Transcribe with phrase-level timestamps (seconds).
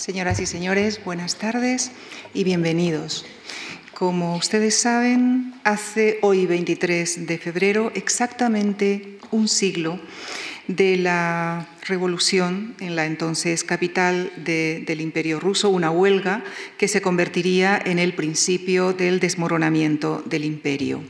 [0.00, 1.90] Señoras y señores, buenas tardes
[2.32, 3.26] y bienvenidos.
[3.92, 10.00] Como ustedes saben, hace hoy 23 de febrero exactamente un siglo
[10.68, 16.44] de la revolución en la entonces capital del imperio ruso, una huelga
[16.78, 21.02] que se convertiría en el principio del desmoronamiento del imperio.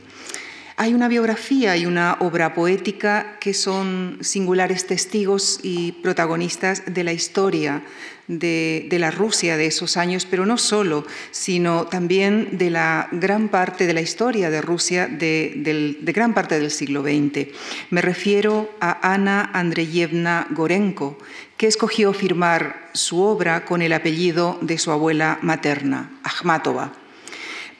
[0.81, 7.13] Hay una biografía y una obra poética que son singulares testigos y protagonistas de la
[7.13, 7.83] historia
[8.27, 13.85] de, la Rusia de esos años, pero no solo, sino también de la gran parte
[13.85, 17.49] de la historia de Rusia de, gran parte del siglo XX.
[17.91, 21.15] Me refiero a Ana Andreyevna Gorenko,
[21.57, 27.00] que escogió firmar su obra con el apellido de su abuela materna, Akhmatova.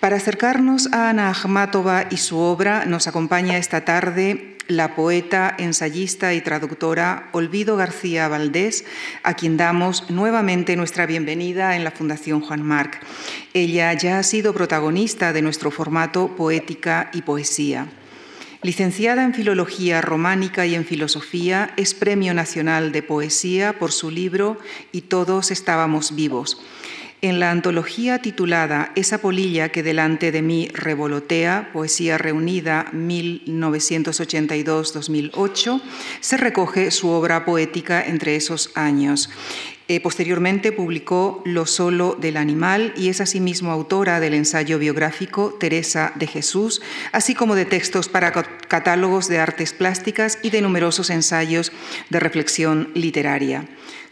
[0.01, 6.33] Para acercarnos a Ana Akhmatova y su obra nos acompaña esta tarde la poeta, ensayista
[6.33, 8.83] y traductora Olvido García Valdés,
[9.21, 12.99] a quien damos nuevamente nuestra bienvenida en la Fundación Juan Marc.
[13.53, 17.85] Ella ya ha sido protagonista de nuestro formato Poética y Poesía.
[18.63, 24.57] Licenciada en Filología Románica y en Filosofía, es Premio Nacional de Poesía por su libro
[24.91, 26.59] Y todos estábamos vivos
[27.21, 35.81] en la antología titulada Esa polilla que delante de mí revolotea, Poesía Reunida 1982-2008,
[36.19, 39.29] se recoge su obra poética entre esos años.
[39.87, 46.13] Eh, posteriormente publicó Lo solo del animal y es asimismo autora del ensayo biográfico Teresa
[46.15, 51.71] de Jesús, así como de textos para catálogos de artes plásticas y de numerosos ensayos
[52.09, 53.67] de reflexión literaria.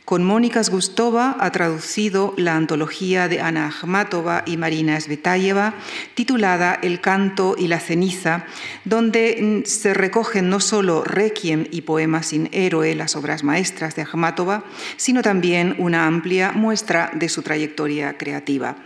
[0.09, 5.75] Con Mónica Gustova ha traducido la antología de Ana Akhmatova y Marina Svetayeva
[6.15, 8.47] titulada El canto y la ceniza,
[8.85, 14.01] donde mm, se recogen no solo requiem y poemas sin héroe, las obras maestras de
[14.01, 14.63] Akhmatova,
[14.97, 18.77] sino también una amplia muestra de su trayectoria creativa.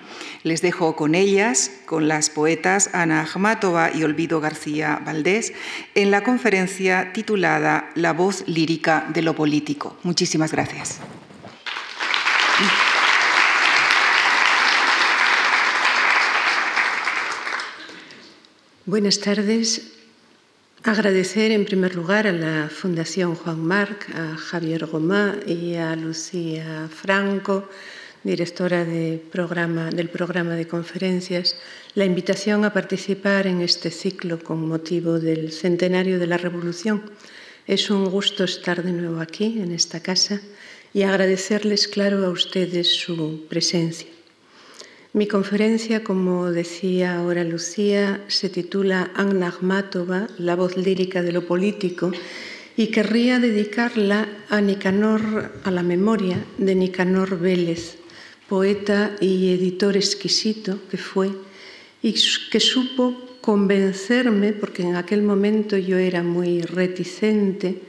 [0.44, 5.54] Les dejo con ellas, con las poetas Ana Akhmatova y Olvido García Valdés,
[5.96, 9.96] en la conferencia titulada La voz lírica de lo político.
[10.04, 11.00] Muchísimas gracias.
[18.86, 19.94] Buenas tardes.
[20.84, 26.90] Agradecer en primer lugar a la Fundación Juan Marc, a Javier Gomá y a Lucía
[26.94, 27.70] Franco,
[28.24, 29.90] directora del programa
[30.56, 31.56] de conferencias,
[31.96, 37.02] la invitación a participar en este ciclo con motivo del centenario de la Revolución.
[37.66, 40.42] Es un gusto estar de nuevo aquí, en esta casa,
[40.94, 44.08] y agradecerles, claro, a ustedes su presencia.
[45.14, 51.46] Mi conferencia, como decía ahora Lucía, se titula Anna Akhmatova, la voz lírica de lo
[51.46, 52.12] político,
[52.76, 57.98] y querría dedicarla a Nicanor, a la memoria de Nicanor Vélez,
[58.50, 61.30] poeta y editor exquisito que fue
[62.02, 62.16] y
[62.52, 67.82] que supo convencerme, porque en aquel momento yo era muy reticente,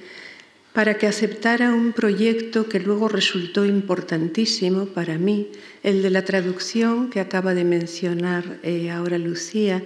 [0.74, 5.48] para que aceptara un proyecto que luego resultó importantísimo para mí,
[5.84, 9.84] el de la traducción que acaba de mencionar eh, ahora Lucía,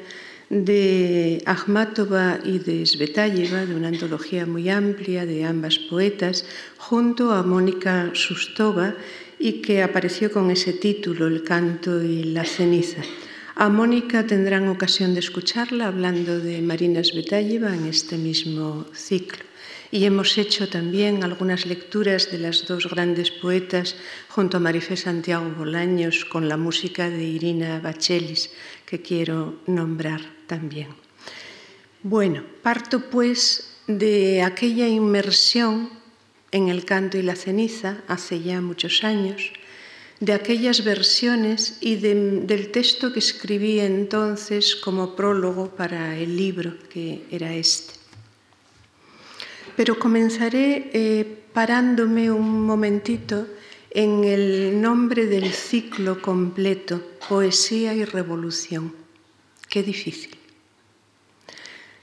[0.49, 6.47] de Akhmatova y de Svetayeva, de una antología muy amplia de ambas poetas,
[6.79, 8.95] junto a Mónica Sustova,
[9.39, 13.03] y que apareció con ese título, El canto y la ceniza.
[13.57, 19.48] A Mónica tendrán ocasión de escucharla hablando de Marina Svetayeva en este mismo ciclo.
[19.91, 23.97] Y hemos hecho también algunas lecturas de las dos grandes poetas
[24.29, 28.51] junto a Marifé Santiago Bolaños con la música de Irina Bachelis,
[28.85, 30.89] que quiero nombrar también.
[32.03, 35.91] Bueno, parto pues de aquella inmersión
[36.53, 39.53] en el canto y la ceniza hace ya muchos años,
[40.21, 47.25] de aquellas versiones y del texto que escribí entonces como prólogo para el libro que
[47.31, 47.98] era este.
[49.79, 53.47] Pero comenzaré eh, parándome un momentito
[53.93, 58.93] en el nombre del ciclo completo, Poesía y Revolución.
[59.69, 60.37] Qué difícil.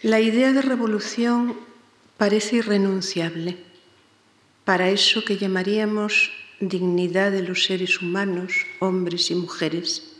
[0.03, 1.57] La idea de revolución
[2.15, 3.57] parece irrenunciable
[4.63, 10.14] para eso que llamaríamos dignidad de los seres humanos, hombres y mujeres.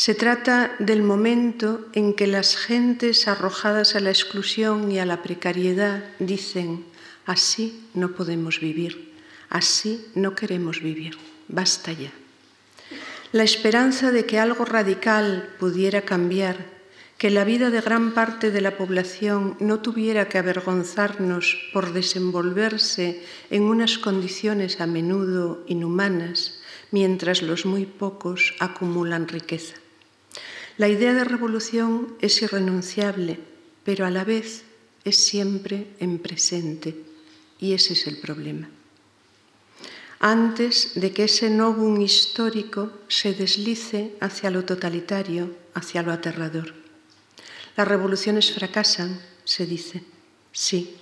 [0.00, 5.22] Se trata del momento en que las gentes arrojadas a la exclusión y a la
[5.22, 6.86] precariedad dicen,
[7.26, 9.12] así no podemos vivir,
[9.50, 11.18] así no queremos vivir,
[11.48, 12.12] basta ya.
[13.32, 16.56] La esperanza de que algo radical pudiera cambiar
[17.18, 23.22] que la vida de gran parte de la población no tuviera que avergonzarnos por desenvolverse
[23.50, 29.79] en unas condiciones a menudo inhumanas, mientras los muy pocos acumulan riqueza.
[30.80, 33.38] La idea de revolución es irrenunciable,
[33.84, 34.64] pero a la vez
[35.04, 36.96] es siempre en presente,
[37.58, 38.70] y ese es el problema.
[40.20, 46.72] Antes de que ese novum histórico se deslice hacia lo totalitario, hacia lo aterrador.
[47.76, 50.02] Las revoluciones fracasan, se dice.
[50.50, 50.96] Sí,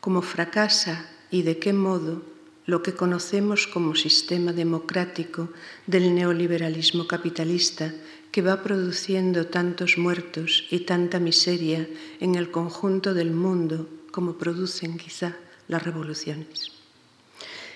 [0.00, 2.20] como fracasa y de qué modo
[2.66, 5.48] lo que conocemos como sistema democrático
[5.86, 7.94] del neoliberalismo capitalista
[8.30, 11.88] que va produciendo tantos muertos y tanta miseria
[12.20, 15.36] en el conjunto del mundo como producen quizá
[15.68, 16.72] las revoluciones.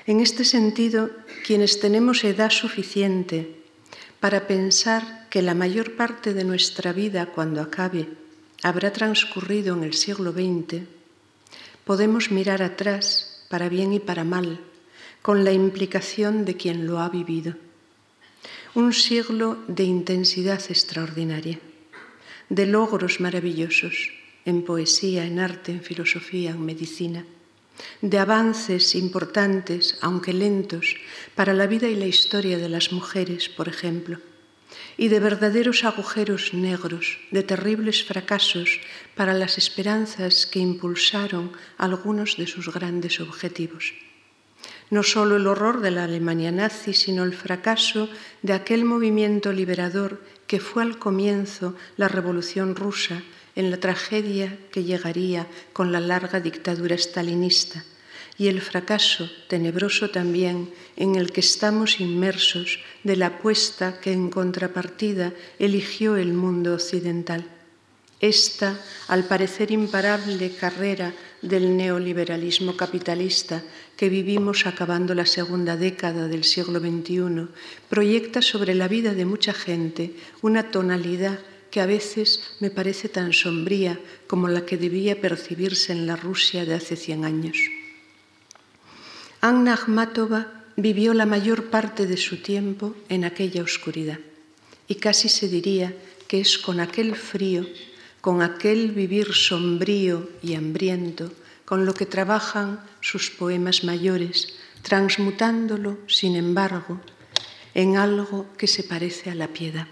[0.07, 1.11] En este sentido,
[1.47, 3.63] quienes tenemos edad suficiente
[4.21, 8.09] para pensar que la mayor parte de nuestra vida cuando acabe
[8.63, 10.83] habrá transcurrido en el siglo XX,
[11.85, 14.61] podemos mirar atrás para bien y para mal,
[15.21, 17.55] con la implicación de quien lo ha vivido.
[18.75, 21.61] Un siglo de intensidad extraordinaria,
[22.49, 24.11] de logros maravillosos
[24.47, 27.27] en poesía, en arte, en filosofía, en medicina,
[28.01, 30.97] de avances importantes, aunque lentos,
[31.35, 34.21] para la vida y la historia de las mujeres, por ejemplo
[34.97, 38.81] y de verdaderos agujeros negros, de terribles fracasos
[39.15, 43.93] para las esperanzas que impulsaron algunos de sus grandes objetivos.
[44.93, 48.11] No solo el horror de la Alemania nazi, sino el fracaso
[48.43, 53.23] de aquel movimiento liberador que fue al comienzo la Revolución rusa
[53.57, 57.83] en la tragedia que llegaría con la larga dictadura stalinista
[58.37, 64.29] y el fracaso tenebroso también en el que estamos inmersos de la apuesta que en
[64.29, 67.47] contrapartida eligió el mundo occidental.
[68.21, 68.79] Esta,
[69.09, 71.13] al parecer imparable carrera
[71.43, 73.65] del neoliberalismo capitalista
[74.03, 77.47] que vivimos acabando la segunda década del siglo XXI,
[77.87, 81.39] proyecta sobre la vida de mucha gente una tonalidad
[81.71, 86.65] que a veces me parece tan sombría como la que debía percibirse en la Rusia
[86.65, 87.57] de hace 100 años.
[89.41, 94.19] Anna Akhmatova vivió la mayor parte de su tiempo en aquella oscuridad
[94.89, 95.95] y casi se diría
[96.27, 97.69] que es con aquel frío,
[98.21, 101.31] con aquel vivir sombrío y hambriento,
[101.73, 104.53] con lo que trabajan sus poemas mayores,
[104.83, 107.01] transmutándolo, sin embargo,
[107.73, 109.89] en algo que se parece a la piedad.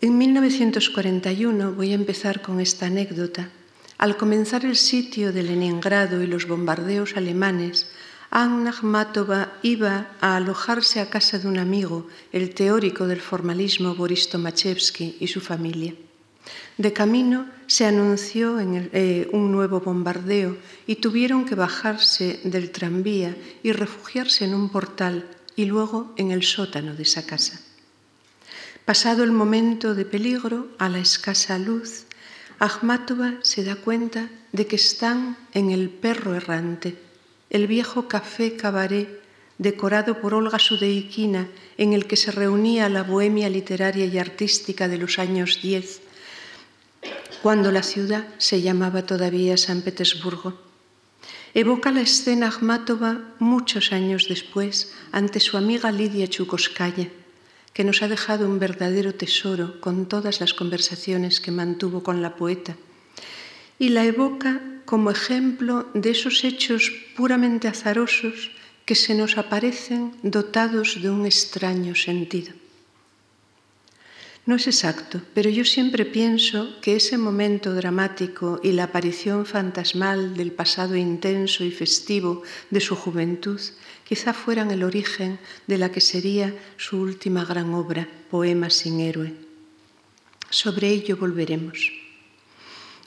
[0.00, 3.50] En 1941 voy a empezar con esta anécdota
[3.98, 7.92] al comenzar el sitio de Leningrado y los bombardeos alemanes,
[8.30, 14.30] Anna Akhmatova iba a alojarse a casa de un amigo, el teórico del formalismo Boris
[14.30, 15.92] Tomaszewski y su familia.
[16.78, 20.56] De camino se anunció eh, un nuevo bombardeo
[20.88, 26.42] y tuvieron que bajarse del tranvía y refugiarse en un portal y luego en el
[26.42, 27.60] sótano de esa casa.
[28.84, 32.06] Pasado el momento de peligro, a la escasa luz,
[32.58, 36.98] Akhmatova se da cuenta de que están en El perro errante,
[37.50, 39.22] el viejo café cabaret
[39.58, 41.46] decorado por Olga Sudeikina,
[41.78, 46.09] en el que se reunía la bohemia literaria y artística de los años 10,
[47.42, 50.60] cuando la ciudad se llamaba todavía San Petersburgo.
[51.54, 57.08] Evoca la escena Akhmatova muchos años después ante su amiga Lidia Chukoskaya
[57.72, 62.36] que nos ha dejado un verdadero tesoro con todas las conversaciones que mantuvo con la
[62.36, 62.76] poeta,
[63.78, 68.50] y la evoca como ejemplo de esos hechos puramente azarosos
[68.84, 72.52] que se nos aparecen dotados de un extraño sentido.
[74.46, 80.34] No es exacto, pero yo siempre pienso que ese momento dramático y la aparición fantasmal
[80.36, 83.60] del pasado intenso y festivo de su juventud
[84.08, 89.34] quizá fueran el origen de la que sería su última gran obra, Poema sin héroe.
[90.48, 91.99] Sobre ello volveremos.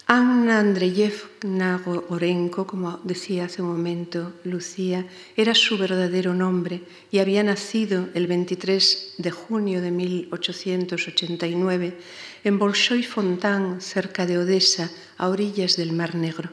[0.06, 5.08] Anna Andreyevna Gorenko, como decía hace un momento Lucía,
[5.38, 11.98] era su verdadero nombre y había nacido el 23 de junio de 1889
[12.44, 16.50] en Bolshoi-Fontán, cerca de Odessa, a orillas del Mar Negro.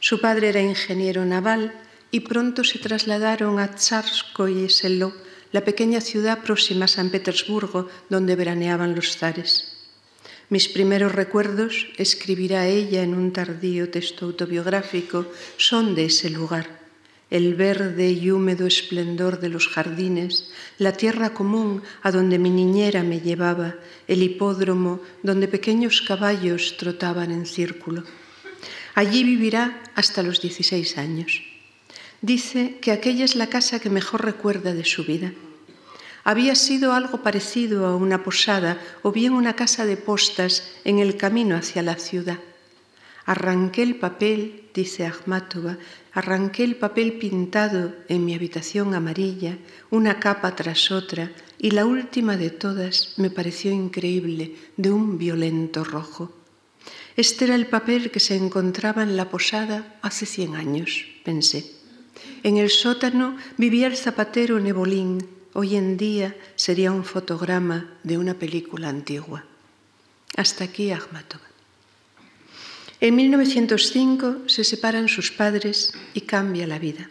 [0.00, 1.72] Su padre era ingeniero naval
[2.10, 5.12] y pronto se trasladaron a Tsarskoye Selo,
[5.52, 9.75] la pequeña ciudad próxima a San Petersburgo, donde veraneaban los zares.
[10.48, 15.26] Mis primeros recuerdos, escribirá ella en un tardío texto autobiográfico,
[15.56, 16.86] son de ese lugar.
[17.30, 23.02] El verde y húmedo esplendor de los jardines, la tierra común a donde mi niñera
[23.02, 23.74] me llevaba,
[24.06, 28.04] el hipódromo donde pequeños caballos trotaban en círculo.
[28.94, 31.42] Allí vivirá hasta los 16 años.
[32.22, 35.32] Dice que aquella es la casa que mejor recuerda de su vida.
[36.26, 41.16] Había sido algo parecido a una posada o bien una casa de postas en el
[41.16, 42.40] camino hacia la ciudad.
[43.26, 45.78] Arranqué el papel, dice Akhmatova,
[46.12, 49.56] arranqué el papel pintado en mi habitación amarilla,
[49.90, 51.30] una capa tras otra,
[51.60, 56.32] y la última de todas me pareció increíble, de un violento rojo.
[57.16, 61.70] Este era el papel que se encontraba en la posada hace cien años, pensé.
[62.42, 68.34] En el sótano vivía el zapatero Nebolín, hoy en día sería un fotograma de una
[68.34, 69.42] película antigua.
[70.36, 71.46] Hasta aquí Akhmatova.
[73.00, 77.08] En 1905 se separan sus padres y cambia la vida.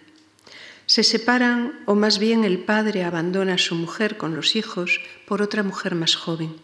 [0.86, 5.42] Se separan, o más bien el padre abandona a su mujer con los hijos por
[5.42, 6.56] otra mujer más joven.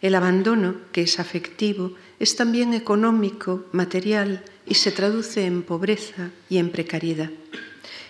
[0.00, 6.56] El abandono, que es afectivo, es también económico, material y se traduce en pobreza y
[6.56, 7.28] en precariedad.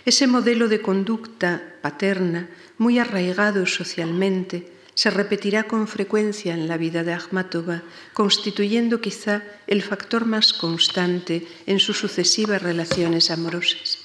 [0.05, 2.49] Ese modelo de conducta paterna,
[2.79, 9.83] muy arraigado socialmente, se repetirá con frecuencia en la vida de Akhmatova, constituyendo quizá el
[9.83, 13.99] factor más constante en sus sucesivas relaciones amorosas.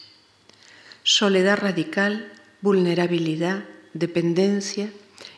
[1.03, 2.31] Soledad radical,
[2.62, 4.89] vulnerabilidad, dependencia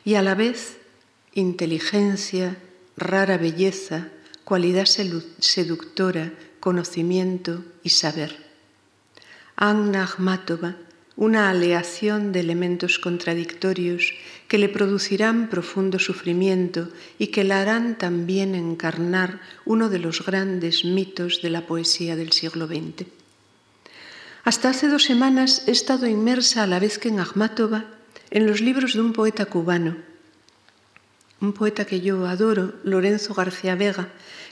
[0.04, 0.78] y a la vez
[1.34, 2.58] inteligencia,
[2.98, 4.10] rara belleza,
[4.44, 8.50] cualidad seductora, conocimiento y saber.
[9.56, 10.76] Anna Akhmatova
[11.20, 14.14] una aleación de elementos contradictorios
[14.48, 16.88] que le producirán profundo sufrimiento
[17.20, 22.32] y que la harán también encarnar uno de los grandes mitos de la poesía del
[22.32, 23.06] siglo XX.
[24.46, 27.84] Hasta hace dos semanas he estado inmersa a la vez que en Akhmatova
[28.32, 29.98] en los libros de un poeta cubano,
[31.42, 34.08] un poeta que yo adoro, Lorenzo García Vega,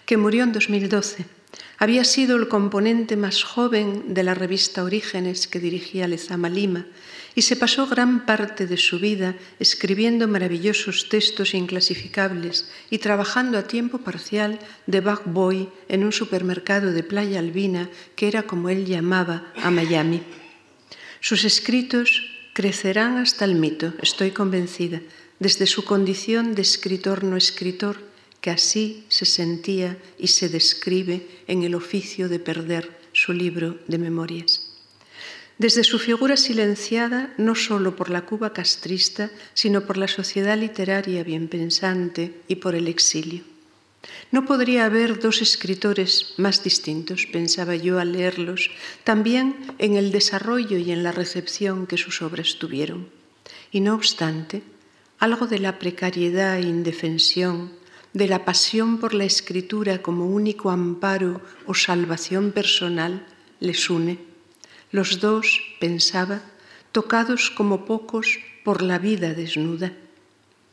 [0.05, 1.36] que murió en 2012
[1.77, 6.87] había sido el componente más joven de la revista Orígenes que dirigía Lezama Lima
[7.35, 13.67] y se pasó gran parte de su vida escribiendo maravillosos textos inclasificables y trabajando a
[13.67, 19.53] tiempo parcial de boy en un supermercado de Playa Albina que era como él llamaba
[19.61, 20.23] a Miami.
[21.19, 22.23] Sus escritos
[22.53, 25.01] crecerán hasta el mito, estoy convencida,
[25.37, 28.06] desde su condición de escritor no escritor
[28.49, 34.67] así se sentía y se describe en el oficio de perder su libro de memorias.
[35.57, 41.23] Desde su figura silenciada, no solo por la Cuba castrista, sino por la sociedad literaria
[41.23, 43.43] bien pensante y por el exilio.
[44.31, 48.69] No podría haber dos escritores más distintos, pensaba yo al leerlos,
[49.03, 53.09] también en el desarrollo y en la recepción que sus obras tuvieron.
[53.71, 54.61] Y no obstante,
[55.17, 57.71] algo de la precariedad e indefensión,
[58.17, 63.21] de la pasión por la escritura como único amparo o salvación personal
[63.61, 64.17] les une.
[64.89, 66.41] Los dos, pensaba,
[66.91, 69.93] tocados como pocos por la vida desnuda.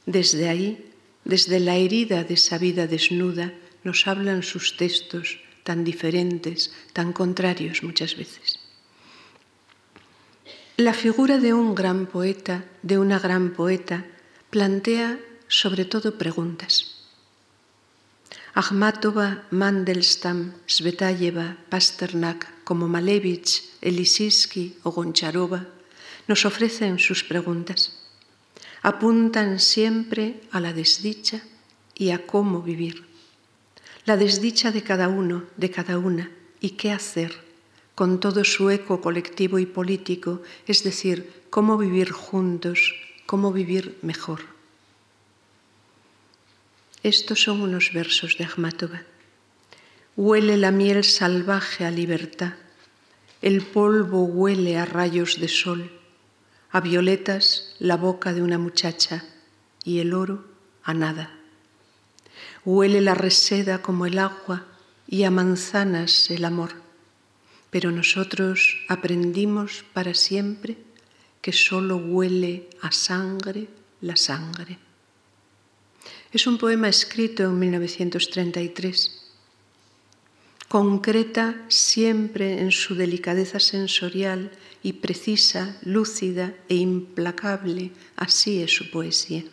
[0.06, 0.88] Desde ahí,
[1.24, 3.52] desde la herida de esa vida desnuda,
[3.84, 8.58] nos hablan sus textos tan diferentes, tan contrarios muchas veces.
[10.78, 14.06] La figura de un gran poeta, de una gran poeta,
[14.48, 16.93] plantea sobre todo preguntas.
[18.54, 25.66] Akhmatova, Mandelstam, Svetayeva, Pasternak, como Malevich, Elisinsky o Goncharova,
[26.28, 27.98] nos ofrecen sus preguntas.
[28.82, 31.42] Apuntan siempre a la desdicha
[31.94, 33.02] y a cómo vivir.
[34.06, 36.30] La desdicha de cada uno, de cada una,
[36.60, 37.42] y qué hacer
[37.96, 42.94] con todo su eco colectivo y político, es decir, cómo vivir juntos,
[43.26, 44.53] cómo vivir mejor.
[47.04, 49.02] Estos son unos versos de Akhmatova.
[50.16, 52.54] Huele la miel salvaje a libertad,
[53.42, 55.90] el polvo huele a rayos de sol,
[56.70, 59.22] a violetas la boca de una muchacha
[59.84, 60.46] y el oro
[60.82, 61.38] a nada.
[62.64, 64.64] Huele la reseda como el agua
[65.06, 66.70] y a manzanas el amor,
[67.68, 70.78] pero nosotros aprendimos para siempre
[71.42, 73.68] que solo huele a sangre
[74.00, 74.83] la sangre.
[76.34, 79.22] Es un poema escrito en 1933.
[80.66, 84.50] Concreta siempre en su delicadeza sensorial
[84.82, 89.44] y precisa, lúcida e implacable, así es su poesía.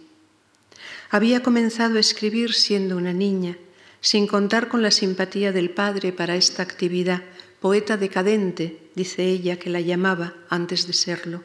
[1.11, 3.59] Había comenzado a escribir siendo una niña,
[3.99, 7.21] sin contar con la simpatía del padre para esta actividad,
[7.59, 11.43] poeta decadente, dice ella que la llamaba antes de serlo.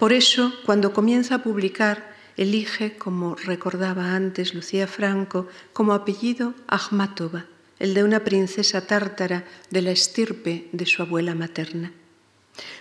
[0.00, 7.46] Por eso, cuando comienza a publicar, elige, como recordaba antes Lucía Franco, como apellido Akhmatova,
[7.78, 11.92] el de una princesa tártara de la estirpe de su abuela materna.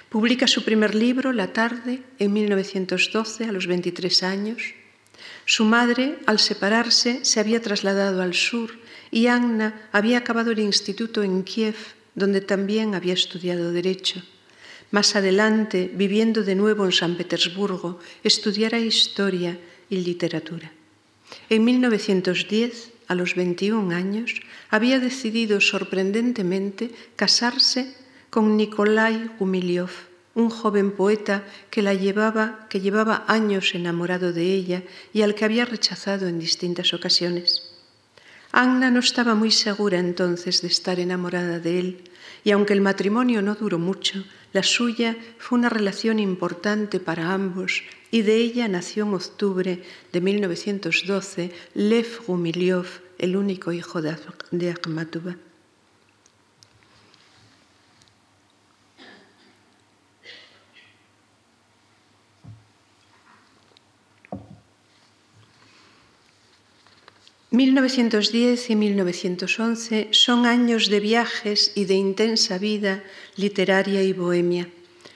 [0.09, 4.73] Publica su primer libro, La tarde, en 1912, a los 23 años.
[5.45, 8.71] Su madre, al separarse, se había trasladado al sur
[9.09, 11.75] y Anna había acabado el instituto en Kiev,
[12.15, 14.21] donde también había estudiado Derecho.
[14.91, 19.57] Más adelante, viviendo de nuevo en San Petersburgo, estudiará Historia
[19.89, 20.71] y Literatura.
[21.49, 27.95] En 1910, a los 21 años, había decidido sorprendentemente casarse
[28.29, 29.91] con Nikolai Gumilyov,
[30.35, 34.83] un joven poeta que la llevaba, que llevaba años enamorado de ella
[35.13, 37.71] y al que había rechazado en distintas ocasiones.
[38.51, 42.03] Anna no estaba muy segura entonces de estar enamorada de él,
[42.43, 47.83] y aunque el matrimonio no duró mucho, la suya fue una relación importante para ambos
[48.11, 55.37] y de ella nació en octubre de 1912 Lev Gumilyov, el único hijo de Akhmatova.
[67.51, 73.03] 1910 y 1911 son años de viajes y de intensa vida
[73.35, 74.69] literaria y bohemia.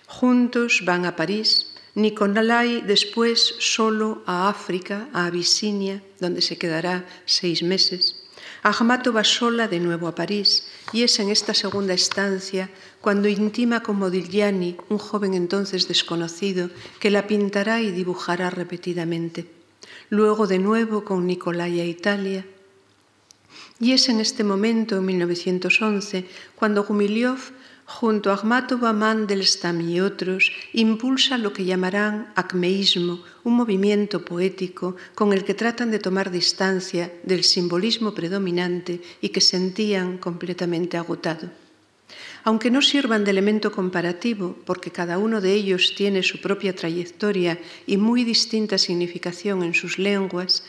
[0.06, 7.63] Juntos van a París, Nicolai después solo a África, a Abisinia, donde se quedará seis
[7.63, 8.27] meses.
[8.63, 13.82] Ahmato va sola de nuevo a París y es en esta segunda estancia cuando intima
[13.82, 19.54] con Modigliani, un joven entonces desconocido, que la pintará y dibujará repetidamente
[20.15, 22.45] luego de nuevo con Nicolai a Italia.
[23.79, 27.39] Y es en este momento, en 1911, cuando Gumilyov,
[27.86, 35.34] junto a Akhmatova, Mandelstam y otros, impulsa lo que llamarán acmeísmo, un movimiento poético con
[35.34, 41.64] el que tratan de tomar distancia del simbolismo predominante y que sentían completamente agotado.
[42.45, 47.57] Aunque no sirvan de elemento comparativo, porque cada uno de ellos tiene su propia trayectoria
[47.87, 50.63] y muy distinta significación en sus lenguas,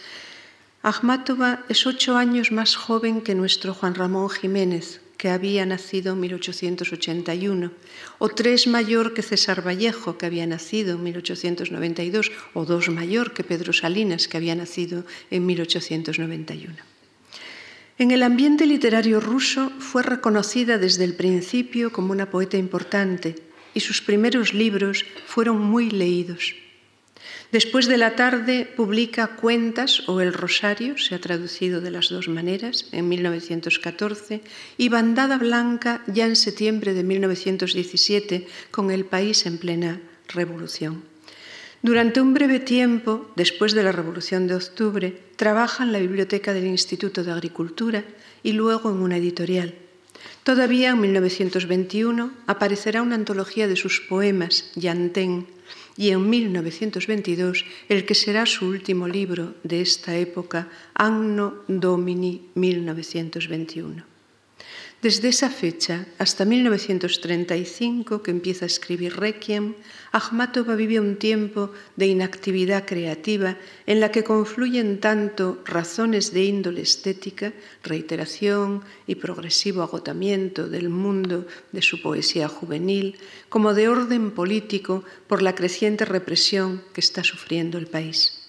[0.82, 6.20] Akhmatova es ocho años más joven que nuestro Juan Ramón Jiménez, que había nacido en
[6.20, 7.72] 1881,
[8.18, 13.44] o tres mayor que César Vallejo, que había nacido en 1892, o dos mayor que
[13.44, 16.95] Pedro Salinas, que había nacido en 1891.
[17.98, 23.36] En el ambiente literario ruso fue reconocida desde el principio como una poeta importante
[23.72, 26.54] y sus primeros libros fueron muy leídos.
[27.52, 32.28] Después de la tarde publica Cuentas o El Rosario, se ha traducido de las dos
[32.28, 34.42] maneras, en 1914,
[34.76, 41.15] y Bandada Blanca ya en septiembre de 1917, con el país en plena revolución.
[41.86, 46.66] Durante un breve tiempo, después de la Revolución de Octubre, trabaja en la biblioteca del
[46.66, 48.02] Instituto de Agricultura
[48.42, 49.72] y luego en una editorial.
[50.42, 55.46] Todavía en 1921 aparecerá una antología de sus poemas, Yantén,
[55.96, 64.15] y en 1922 el que será su último libro de esta época, Anno Domini 1921.
[65.06, 69.74] Desde esa fecha hasta 1935, que empieza a escribir Requiem,
[70.10, 76.82] Akhmatova vive un tiempo de inactividad creativa en la que confluyen tanto razones de índole
[76.82, 77.52] estética,
[77.84, 83.16] reiteración y progresivo agotamiento del mundo de su poesía juvenil,
[83.48, 88.45] como de orden político por la creciente represión que está sufriendo el país.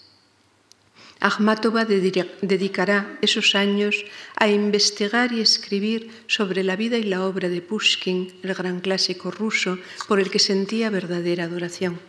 [1.20, 7.62] Akhmatova dedicará esos años a investigar y escribir sobre la vida y la obra de
[7.62, 12.00] Pushkin, el gran clásico ruso, por el que sentía verdadera adoración.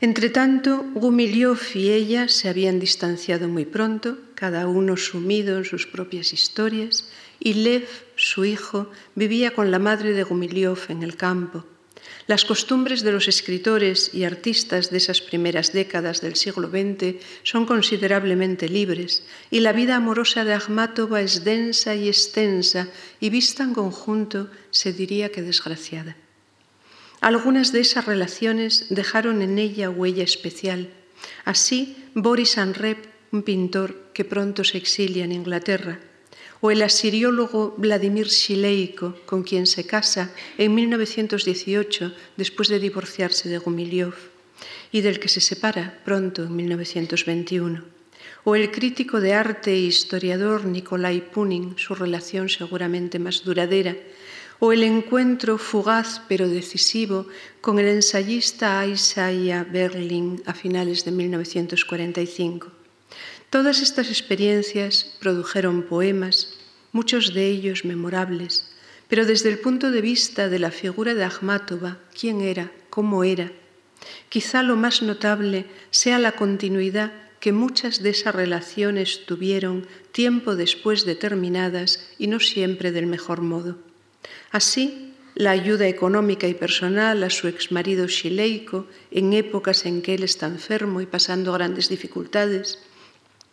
[0.00, 6.32] Entretanto, Gumilyov y ella se habían distanciado muy pronto, cada uno sumido en sus propias
[6.32, 11.64] historias, y Lev, su hijo, vivía con la madre de Gumilyov en el campo.
[12.30, 17.66] Las costumbres de los escritores y artistas de esas primeras décadas del siglo XX son
[17.66, 22.86] considerablemente libres y la vida amorosa de Akhmatova es densa y extensa
[23.18, 26.14] y vista en conjunto se diría que desgraciada.
[27.20, 30.88] Algunas de esas relaciones dejaron en ella huella especial.
[31.44, 35.98] Así, Boris Anrep, un pintor que pronto se exilia en Inglaterra,
[36.60, 43.58] o el asiriólogo Vladimir Shileiko, con quien se casa en 1918 después de divorciarse de
[43.58, 44.14] Gumilyov
[44.92, 47.84] y del que se separa pronto en 1921,
[48.44, 53.96] o el crítico de arte e historiador Nikolai Punin, su relación seguramente más duradera,
[54.58, 57.26] o el encuentro fugaz pero decisivo
[57.62, 62.79] con el ensayista Isaiah Berlin a finales de 1945.
[63.50, 66.54] Todas estas experiencias produjeron poemas,
[66.92, 68.70] muchos de ellos memorables,
[69.08, 73.50] Pero desde el punto de vista de la figura de Akhmatova, quién era, cómo era,
[74.28, 77.10] quizá lo más notable sea la continuidad
[77.40, 83.78] que muchas de esas relaciones tuvieron tiempo después determinadas y no siempre del mejor modo.
[84.52, 90.22] Así, la ayuda económica y personal a su exmarido Shileiko en épocas en que él
[90.22, 92.78] está enfermo y pasando grandes dificultades,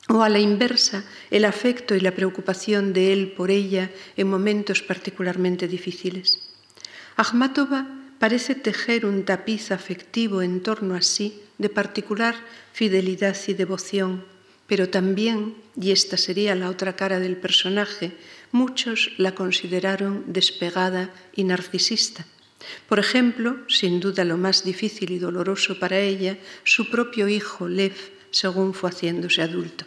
[0.09, 4.81] o a la inversa, el afecto y la preocupación de él por ella en momentos
[4.81, 6.39] particularmente difíciles.
[7.17, 7.87] Akhmatova
[8.19, 12.35] parece tejer un tapiz afectivo en torno a sí de particular
[12.71, 14.23] fidelidad y devoción,
[14.67, 18.11] pero también, y esta sería la otra cara del personaje,
[18.51, 22.25] muchos la consideraron despegada y narcisista.
[22.87, 27.95] Por ejemplo, sin duda lo más difícil y doloroso para ella, su propio hijo Lev,
[28.31, 29.85] según fue haciéndose adulto.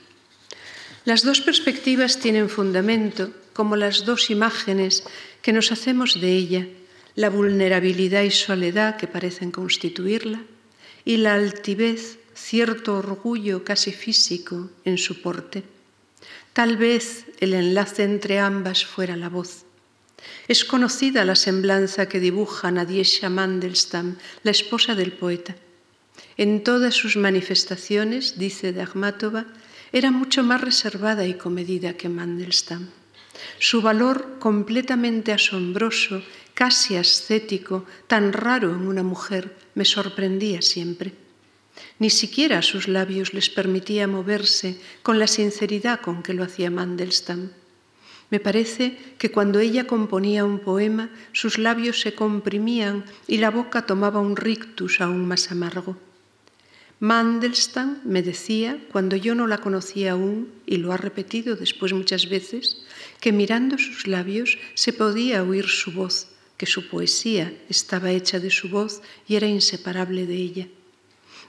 [1.04, 5.04] Las dos perspectivas tienen fundamento como las dos imágenes
[5.42, 6.66] que nos hacemos de ella,
[7.14, 10.42] la vulnerabilidad y soledad que parecen constituirla
[11.04, 15.64] y la altivez, cierto orgullo casi físico en su porte.
[16.52, 19.64] Tal vez el enlace entre ambas fuera la voz.
[20.48, 25.56] Es conocida la semblanza que dibuja Nadiesha Mandelstam, la esposa del poeta.
[26.36, 29.46] En todas sus manifestaciones, dice de Akhmatova,
[29.92, 32.88] era mucho más reservada y comedida que Mandelstam.
[33.58, 36.22] Su valor completamente asombroso,
[36.54, 41.12] casi ascético, tan raro en una mujer, me sorprendía siempre.
[41.98, 47.50] Ni siquiera sus labios les permitía moverse con la sinceridad con que lo hacía Mandelstam.
[48.30, 53.86] Me parece que cuando ella componía un poema, sus labios se comprimían y la boca
[53.86, 55.96] tomaba un rictus aún más amargo.
[57.00, 62.28] Mandelstam me decía, cuando yo no la conocía aún, y lo ha repetido después muchas
[62.28, 62.82] veces,
[63.20, 68.50] que mirando sus labios se podía oír su voz, que su poesía estaba hecha de
[68.50, 70.68] su voz y era inseparable de ella.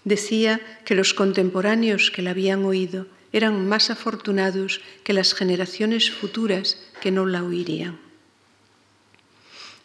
[0.06, 6.82] Decía que los contemporáneos que la habían oído eran más afortunados que las generaciones futuras
[7.02, 8.00] que no la oirían.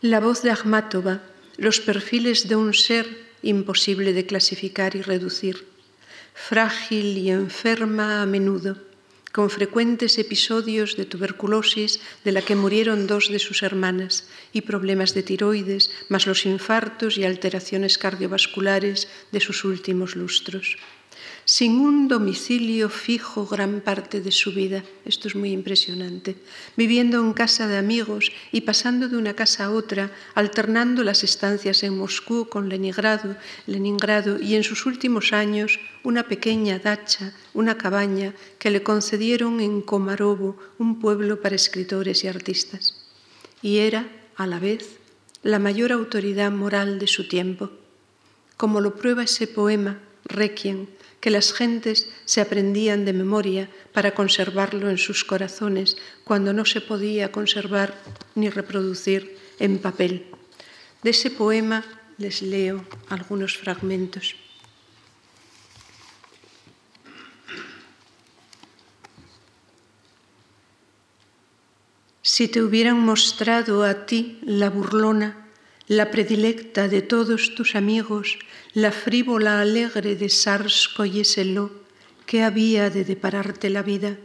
[0.00, 1.22] La voz de Akhmatova,
[1.57, 5.66] los perfiles de un ser imposible de clasificar y reducir,
[6.35, 8.76] frágil y enferma a menudo,
[9.32, 15.12] con frecuentes episodios de tuberculosis de la que murieron dos de sus hermanas y problemas
[15.14, 20.78] de tiroides, más los infartos y alteraciones cardiovasculares de sus últimos lustros
[21.46, 24.82] sin un domicilio fijo gran parte de su vida.
[25.04, 26.35] Esto es muy impresionante.
[26.76, 31.85] Viviendo en casa de amigos y pasando de una casa a otra, alternando las estancias
[31.85, 33.37] en Moscú con Leningrado,
[33.68, 39.82] Leningrado y en sus últimos años una pequeña dacha, una cabaña que le concedieron en
[39.82, 43.06] Komarovo, un pueblo para escritores y artistas.
[43.62, 44.98] Y era, a la vez,
[45.44, 47.70] la mayor autoridad moral de su tiempo.
[48.56, 50.87] Como lo prueba ese poema, Requiem,
[51.20, 56.81] que las gentes se aprendían de memoria para conservarlo en sus corazones cuando no se
[56.81, 57.94] podía conservar
[58.35, 60.26] ni reproducir en papel.
[61.02, 61.85] De ese poema
[62.18, 64.37] les leo algunos fragmentos.
[72.22, 75.45] Si te hubieran mostrado a ti la burlona,
[75.88, 78.38] la predilecta de todos tus amigos,
[78.75, 81.70] la frívola alegre de Sars Coyeselo,
[82.27, 84.18] que había de depararte la vida,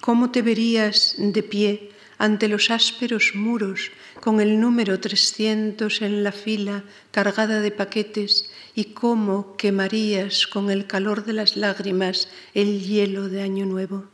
[0.00, 6.32] cómo te verías de pie ante los ásperos muros con el número 300 en la
[6.32, 13.28] fila cargada de paquetes y cómo quemarías con el calor de las lágrimas el hielo
[13.28, 14.06] de Año Nuevo.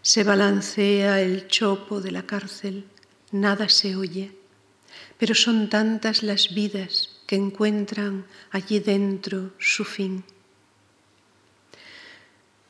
[0.00, 2.86] Se balancea el chopo de la cárcel,
[3.30, 4.43] nada se oye
[5.18, 10.24] pero son tantas las vidas que encuentran allí dentro su fin.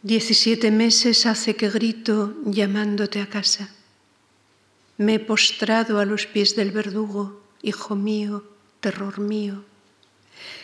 [0.03, 3.75] Diecisiete meses hace que grito llamándote a casa.
[4.99, 8.45] Me he postrado a los pies del verdugo, hijo mío,
[8.81, 9.65] terror mío.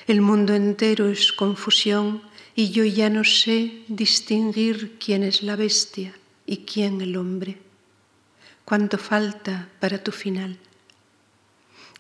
[0.07, 2.23] El mundo entero es confusión
[2.55, 6.13] y yo ya no sé distinguir quién es la bestia
[6.45, 7.59] y quién el hombre.
[8.67, 10.59] ¿Cuánto falta para tu final?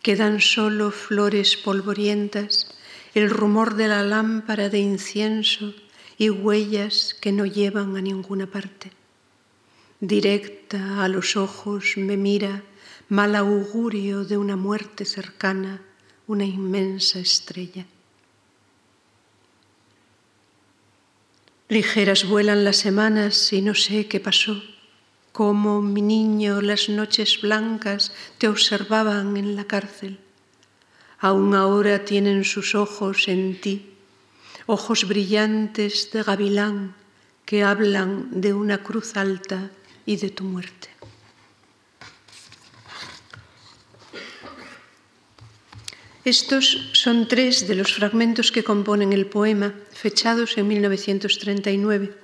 [0.02, 2.74] Quedan solo flores polvorientas,
[3.14, 5.74] el rumor de la lámpara de incienso
[6.16, 8.92] y huellas que no llevan a ninguna parte.
[10.00, 12.62] Directa a los ojos me mira
[13.10, 15.82] mal augurio de una muerte cercana,
[16.26, 17.84] una inmensa estrella.
[21.68, 24.62] Ligeras vuelan las semanas y no sé qué pasó,
[25.32, 30.18] Como mi niño las noches blancas te observaban en la cárcel.
[31.18, 33.94] Aún ahora tienen sus ojos en ti,
[34.66, 36.94] ojos brillantes de gavilán
[37.44, 39.70] que hablan de una cruz alta
[40.06, 40.88] y de tu muerte.
[46.24, 52.19] Estos son tres de los fragmentos que componen el poema, fechados en 1939.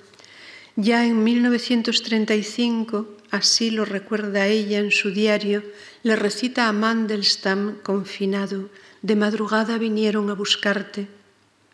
[0.76, 5.64] Ya en 1935, así lo recuerda ella en su diario,
[6.02, 8.68] le recita a Mandelstam confinado,
[9.00, 11.08] de madrugada vinieron a buscarte,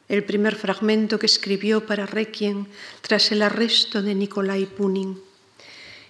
[0.08, 2.66] el primer fragmento que escribió para Requiem
[3.00, 5.18] tras el arresto de Nikolai Punin.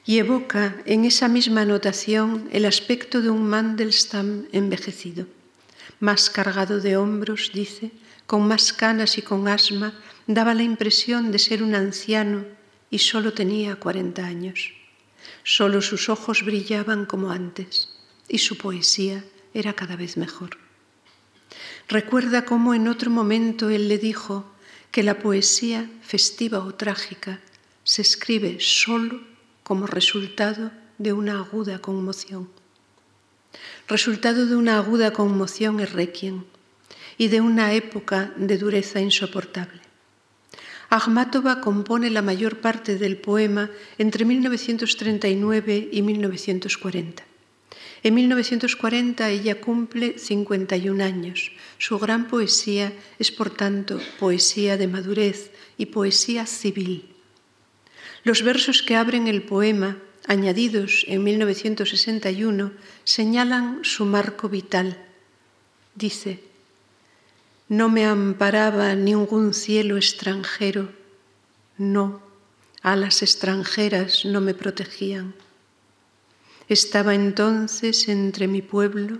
[0.04, 5.26] Y evoca en esa misma anotación el aspecto de un Mandelstam envejecido
[6.02, 7.92] más cargado de hombros, dice,
[8.26, 9.94] con más canas y con asma,
[10.26, 12.44] daba la impresión de ser un anciano
[12.92, 14.72] y solo tenía 40 años.
[15.42, 17.88] Solo sus ojos brillaban como antes
[18.28, 20.58] y su poesía era cada vez mejor.
[21.88, 24.44] Recuerda cómo en otro momento él le dijo
[24.92, 27.40] que la poesía, festiva o trágica,
[27.82, 29.20] se escribe solo
[29.64, 32.48] como resultado de una aguda conmoción
[33.88, 36.44] resultado de una aguda conmoción es requiem
[37.18, 39.80] y de una época de dureza insoportable.
[40.92, 47.24] Akhmatova compone la mayor parte del poema entre 1939 y 1940.
[48.02, 51.52] En 1940 ella cumple 51 años.
[51.78, 57.08] Su gran poesía es, por tanto, poesía de madurez y poesía civil.
[58.22, 59.96] Los versos que abren el poema
[60.28, 62.70] añadidos en 1961,
[63.04, 64.98] señalan su marco vital.
[65.94, 66.51] Dice,
[67.68, 70.90] no me amparaba ningún cielo extranjero,
[71.78, 72.22] no,
[72.82, 75.34] alas extranjeras no me protegían.
[76.68, 79.18] Estaba entonces entre mi pueblo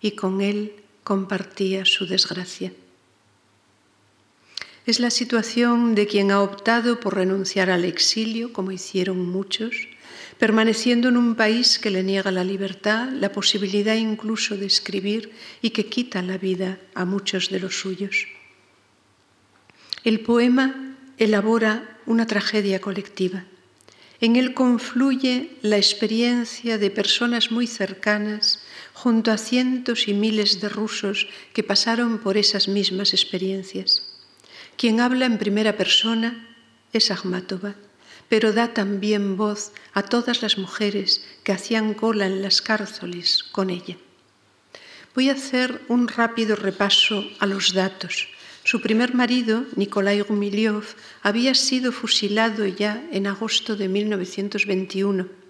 [0.00, 2.72] y con él compartía su desgracia.
[4.86, 9.88] Es la situación de quien ha optado por renunciar al exilio, como hicieron muchos,
[10.38, 15.70] permaneciendo en un país que le niega la libertad, la posibilidad incluso de escribir y
[15.70, 18.26] que quita la vida a muchos de los suyos.
[20.04, 23.44] El poema elabora una tragedia colectiva.
[24.20, 28.62] En él confluye la experiencia de personas muy cercanas
[28.94, 34.14] junto a cientos y miles de rusos que pasaron por esas mismas experiencias.
[34.76, 36.48] Quien habla en primera persona
[36.92, 37.74] es Akhmatova
[38.28, 43.70] pero da también voz a todas las mujeres que hacían cola en las cárceles con
[43.70, 43.96] ella.
[45.14, 48.28] Voy a hacer un rápido repaso a los datos.
[48.64, 50.84] Su primer marido, Nikolai Gumilyov,
[51.22, 55.45] había sido fusilado ya en agosto de 1921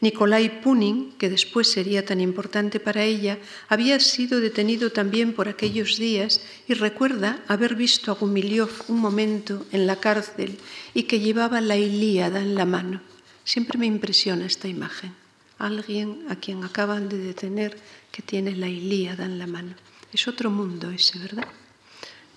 [0.00, 5.98] Nikolai Punin, que después sería tan importante para ella, había sido detenido también por aquellos
[5.98, 10.58] días y recuerda haber visto a Gumilyov un momento en la cárcel
[10.94, 13.02] y que llevaba la Ilíada en la mano.
[13.44, 15.12] Siempre me impresiona esta imagen.
[15.58, 17.76] Alguien a quien acaban de detener
[18.12, 19.74] que tiene la Ilíada en la mano.
[20.12, 21.48] Es otro mundo ese, ¿verdad?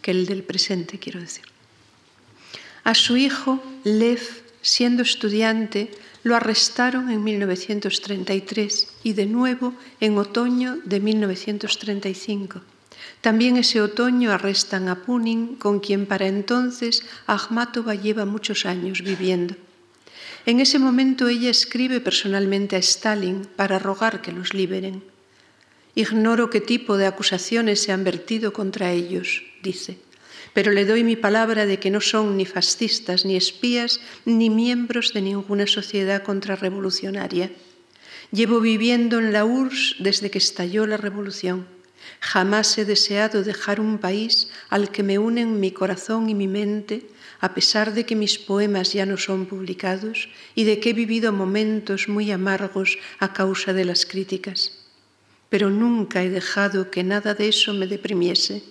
[0.02, 1.46] Que el del presente, quiero decir.
[2.84, 4.22] A su hijo, Lev,
[4.62, 5.92] siendo estudiante,
[6.24, 12.62] lo arrestaron en 1933 y de nuevo en otoño de 1935.
[13.22, 19.56] También ese otoño arrestan a Punin, con quien para entonces Akhmatova lleva muchos años viviendo.
[20.46, 25.04] En ese momento ella escribe personalmente a Stalin para rogar que los liberen.
[25.94, 29.98] Ignoro qué tipo de acusaciones se han vertido contra ellos, dice
[30.54, 35.14] pero le doy mi palabra de que no son ni fascistas, ni espías, ni miembros
[35.14, 37.52] de ninguna sociedad contrarrevolucionaria.
[38.32, 41.68] Llevo viviendo en la URSS desde que estalló la revolución.
[42.20, 47.08] Jamás he deseado dejar un país al que me unen mi corazón y mi mente,
[47.40, 51.32] a pesar de que mis poemas ya no son publicados y de que he vivido
[51.32, 54.78] momentos muy amargos a causa de las críticas.
[55.50, 58.64] Pero nunca he dejado que nada de eso me deprimiese.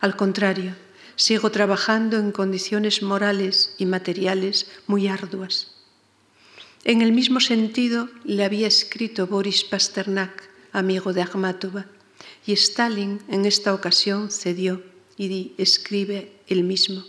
[0.00, 0.74] Al contrario,
[1.16, 5.72] sigo trabajando en condiciones morales y materiales muy arduas.
[6.84, 11.86] En el mismo sentido le había escrito Boris Pasternak, amigo de Akhmatova,
[12.46, 14.82] y Stalin en esta ocasión cedió
[15.16, 17.04] y escribe el mismo.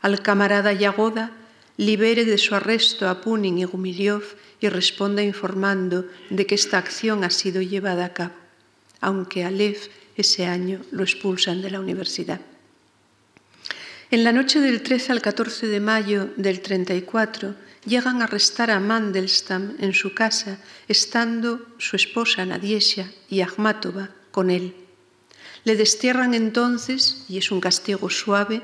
[0.00, 1.30] Al camarada Yagoda
[1.76, 4.24] libere de su arresto a Punin y Gumilyov
[4.60, 8.34] y responda informando de que esta acción ha sido llevada a cabo,
[9.00, 9.78] aunque a Lev
[10.16, 12.40] ese año lo expulsan de la universidad.
[14.12, 17.54] En la noche del 13 al 14 de mayo del 34
[17.86, 24.50] llegan a arrestar a Mandelstam en su casa, estando su esposa Nadiesha y Akhmatova con
[24.50, 24.74] él.
[25.64, 28.60] Le destierran entonces, y es un castigo suave,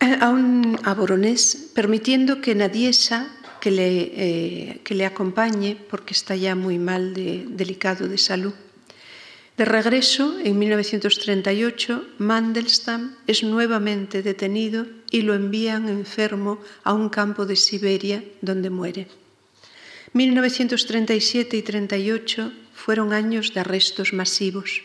[0.00, 0.96] a un a
[1.72, 3.28] permitiendo que Nadiesha
[3.60, 8.54] que le, eh, que le acompañe porque está ya muy mal, de, delicado de salud.
[9.60, 17.44] De regreso, en 1938, Mandelstam es nuevamente detenido y lo envían enfermo a un campo
[17.44, 19.06] de Siberia donde muere.
[20.14, 24.80] 1937 y 38 fueron años de arrestos masivos.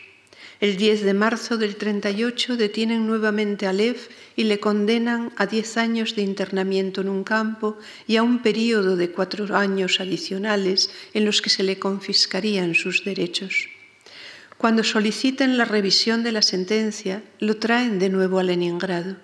[0.60, 3.96] El 10 de marzo del 38 detienen nuevamente a Lev
[4.36, 8.96] y le condenan a 10 años de internamiento en un campo y a un periodo
[8.96, 13.70] de cuatro años adicionales en los que se le confiscarían sus derechos.
[14.58, 19.16] Cuando soliciten la revisión de la sentencia, lo traen de nuevo a Leningrado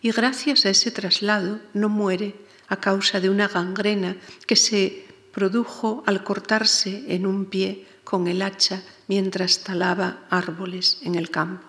[0.00, 2.34] y gracias a ese traslado no muere
[2.68, 8.40] a causa de una gangrena que se produjo al cortarse en un pie con el
[8.40, 11.66] hacha mientras talaba árboles en el campo.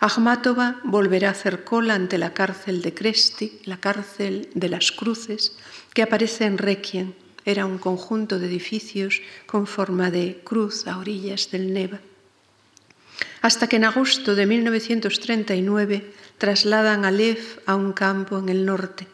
[0.00, 5.56] Akhmatova volverá a hacer cola ante la cárcel de Cresti, la cárcel de las cruces,
[5.92, 7.12] que aparece en Requiem.
[7.44, 12.00] Era un conjunto de edificios con forma de cruz a orillas del Neva.
[13.42, 19.06] Hasta que en agosto de 1939 trasladan a Lev a un campo en el norte.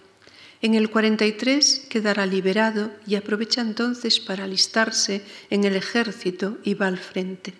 [0.63, 6.87] En el 43 quedará liberado y aprovecha entonces para alistarse en el ejército y va
[6.89, 7.53] al frente.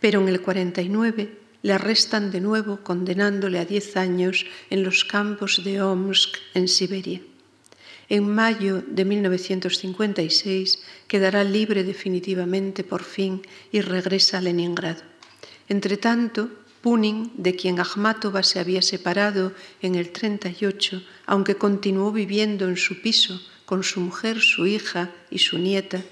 [0.00, 5.62] Pero en el 49 le arrestan de nuevo condenándole a 10 años en los campos
[5.64, 7.20] de Omsk, en Siberia.
[8.08, 15.02] En mayo de 1956 quedará libre definitivamente por fin y regresa a Leningrado.
[15.68, 16.50] Entretanto,
[16.82, 23.00] Punin, de quien Akhmatova se había separado en el 38, aunque continuó viviendo en su
[23.00, 26.02] piso con su mujer, su hija y su nieta,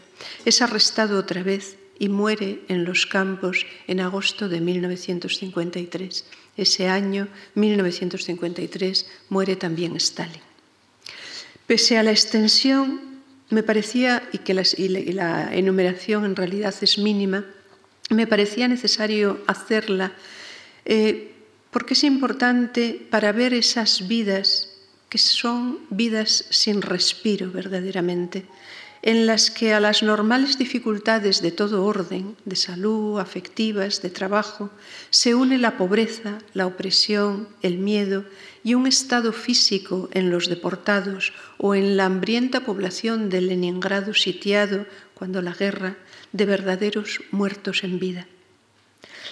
[0.46, 6.24] es arrestado otra vez y muere en los campos en agosto de 1953.
[6.56, 10.51] Ese año, 1953, muere también Stalin.
[11.66, 13.00] Pese a la extensión,
[13.50, 17.44] me parecía, y que la enumeración en realidad es mínima,
[18.10, 20.12] me parecía necesario hacerla
[20.84, 21.32] eh,
[21.70, 24.68] porque es importante para ver esas vidas
[25.08, 28.46] que son vidas sin respiro verdaderamente,
[29.02, 34.70] en las que a las normales dificultades de todo orden, de salud, afectivas, de trabajo,
[35.10, 38.24] se une la pobreza, la opresión, el miedo
[38.62, 44.86] y un estado físico en los deportados o en la hambrienta población de Leningrado sitiado
[45.14, 45.96] cuando la guerra,
[46.30, 48.26] de verdaderos muertos en vida.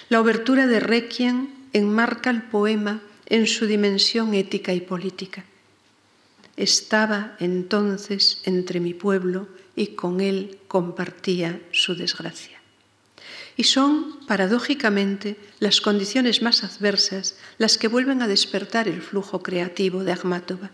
[0.09, 5.45] La obertura de Requiem enmarca el poema en su dimensión ética y política.
[6.57, 12.59] Estaba entonces entre mi pueblo y con él compartía su desgracia.
[13.57, 20.03] Y son, paradójicamente, las condiciones más adversas las que vuelven a despertar el flujo creativo
[20.03, 20.71] de Akhmatova.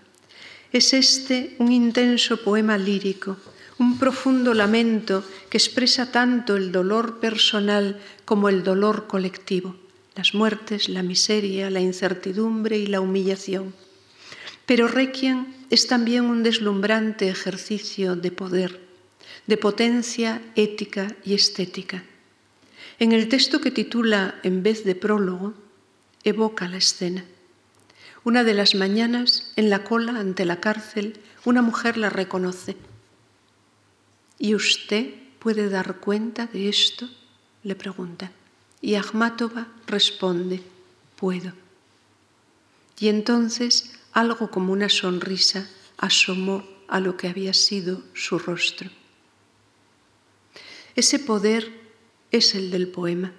[0.71, 3.37] Es este un intenso poema lírico
[3.79, 9.75] un profundo lamento que expresa tanto el dolor personal como el dolor colectivo,
[10.15, 13.73] las muertes, la miseria, la incertidumbre y la humillación.
[14.65, 18.86] Pero Requiem es también un deslumbrante ejercicio de poder,
[19.47, 22.03] de potencia ética y estética.
[22.99, 25.53] En el texto que titula En vez de prólogo,
[26.23, 27.25] evoca la escena.
[28.23, 32.75] Una de las mañanas, en la cola ante la cárcel, una mujer la reconoce
[34.39, 37.09] ¿Y usted puede dar cuenta de esto?
[37.63, 38.31] le pregunta.
[38.81, 40.61] Y Akhmatova responde,
[41.15, 41.53] puedo.
[42.99, 48.89] Y entonces algo como una sonrisa asomó a lo que había sido su rostro.
[50.97, 51.71] Ese poder
[52.31, 53.31] es el del poema,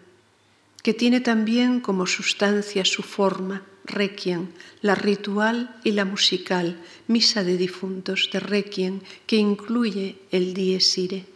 [0.84, 4.46] que tiene también como sustancia su forma, Requiem,
[4.80, 11.26] la ritual y la musical, misa de difuntos de Requiem, que incluye el Dies Irae.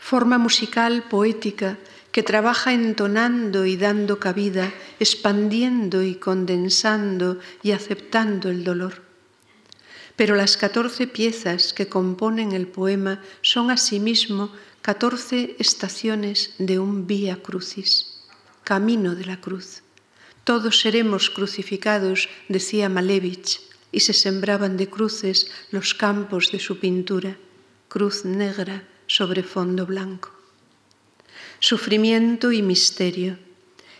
[0.00, 1.78] Forma musical poética
[2.10, 9.04] que trabaja entonando y dando cabida, expandiendo y condensando y aceptando el dolor.
[10.16, 14.50] Pero las catorce piezas que componen el poema son asimismo
[14.84, 18.20] catorce estaciones de un vía crucis,
[18.64, 19.80] camino de la cruz.
[20.44, 23.62] Todos seremos crucificados, decía Malevich,
[23.92, 27.38] y se sembraban de cruces los campos de su pintura,
[27.88, 30.30] cruz negra sobre fondo blanco.
[31.60, 33.38] Sufrimiento y misterio.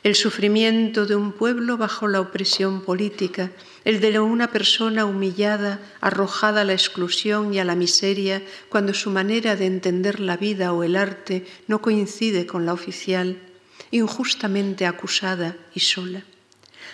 [0.02, 3.52] el sufrimiento de un pueblo bajo la opresión política,
[3.84, 9.10] el de una persona humillada, arrojada a la exclusión y a la miseria cuando su
[9.10, 13.38] manera de entender la vida o el arte no coincide con la oficial,
[13.90, 16.24] injustamente acusada y sola.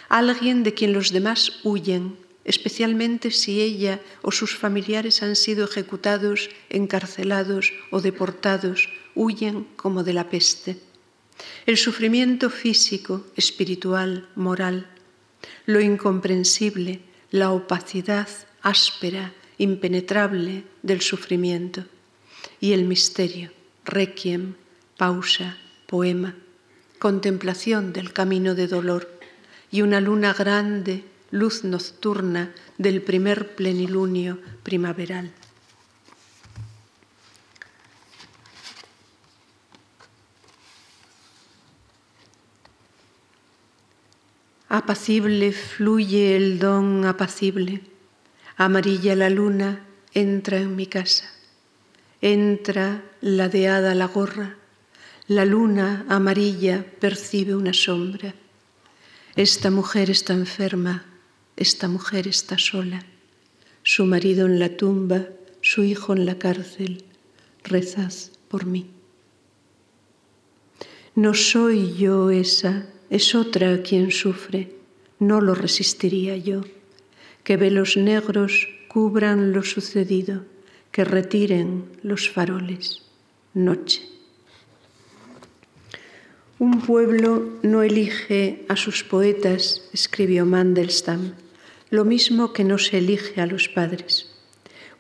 [0.09, 6.51] Alguien de quien los demás huyen, especialmente si ella o sus familiares han sido ejecutados,
[6.69, 10.79] encarcelados o deportados, huyen como de la peste
[11.67, 14.87] el sufrimiento físico, espiritual, moral,
[15.67, 18.29] lo incomprensible, la opacidad
[18.63, 21.85] áspera, impenetrable del sufrimiento
[22.61, 23.53] y el misterio,
[23.85, 24.55] requiem,
[24.97, 26.35] pausa, poema,
[26.99, 29.09] contemplación del camino de dolor
[29.71, 35.33] y una luna grande, luz nocturna del primer plenilunio primaveral.
[44.73, 47.81] Apacible fluye el don apacible,
[48.57, 51.29] amarilla la luna entra en mi casa,
[52.21, 54.59] entra ladeada la gorra,
[55.27, 58.33] la luna amarilla percibe una sombra.
[59.35, 61.05] Esta mujer está enferma,
[61.57, 63.05] esta mujer está sola,
[63.83, 65.27] su marido en la tumba,
[65.63, 67.07] su hijo en la cárcel,
[67.65, 68.13] rezad
[68.47, 68.89] por mí.
[71.17, 74.73] No soy yo esa es otra quien sufre,
[75.19, 76.63] no lo resistiría yo.
[77.43, 80.45] Que velos negros cubran lo sucedido,
[80.93, 83.03] que retiren los faroles.
[83.53, 84.03] Noche.
[86.59, 91.35] Un pueblo no elige a sus poetas, escribió Mandelstam,
[91.91, 94.31] lo mismo que no se elige a los padres.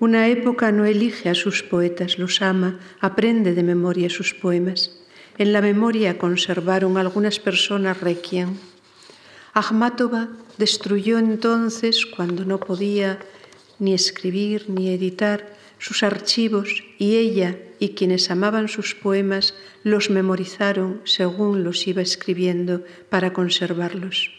[0.01, 5.00] Una época no elige a sus poetas, los ama, aprende de memoria sus poemas.
[5.41, 8.59] En la memoria conservaron algunas personas requiem.
[9.55, 10.29] Akhmatova
[10.59, 13.19] destruyó entonces, cuando no podía
[13.79, 21.01] ni escribir ni editar, sus archivos y ella y quienes amaban sus poemas los memorizaron
[21.05, 24.31] según los iba escribiendo para conservarlos.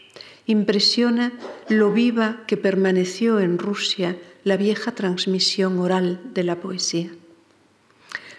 [0.45, 1.34] Impresiona
[1.68, 7.10] lo viva que permaneció en Rusia la vieja transmisión oral de la poesía.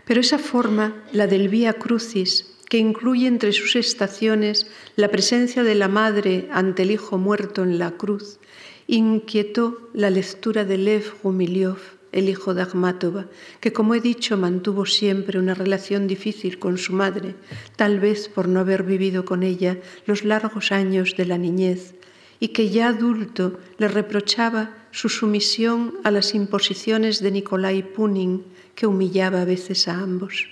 [0.05, 4.67] Pero esa forma, la del Vía Crucis, que incluye entre sus estaciones
[4.97, 8.39] la presencia de la madre ante el hijo muerto en la cruz,
[8.87, 11.77] inquietó la lectura de Lev Gumilyov,
[12.13, 13.27] el hijo de Akhmatova,
[13.61, 17.35] que como he dicho mantuvo siempre una relación difícil con su madre,
[17.77, 21.95] tal vez por no haber vivido con ella los largos años de la niñez,
[22.41, 28.45] y que ya adulto le reprochaba su sumisión a las imposiciones de Nikolai Punin,
[28.75, 30.49] que humillaba a veces a ambos.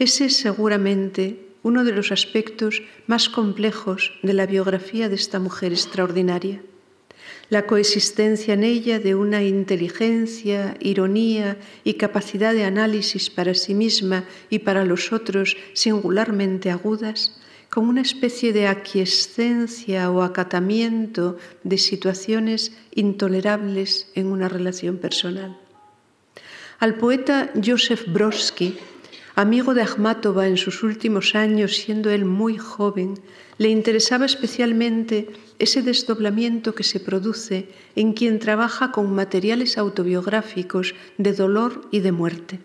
[0.00, 5.72] Ese es seguramente uno de los aspectos más complejos de la biografía de esta mujer
[5.72, 6.62] extraordinaria.
[7.50, 14.24] La coexistencia en ella de una inteligencia, ironía y capacidad de análisis para sí misma
[14.48, 17.38] y para los otros singularmente agudas,
[17.68, 25.58] con una especie de aquiescencia o acatamiento de situaciones intolerables en una relación personal.
[26.78, 28.78] Al poeta Joseph Brodsky
[29.40, 33.14] Amigo de Akhmatova en sus últimos años, siendo él muy joven,
[33.56, 37.66] le interesaba especialmente ese desdoblamiento que se produce
[37.96, 42.60] en quien trabaja con materiales autobiográficos de dolor y de muerte.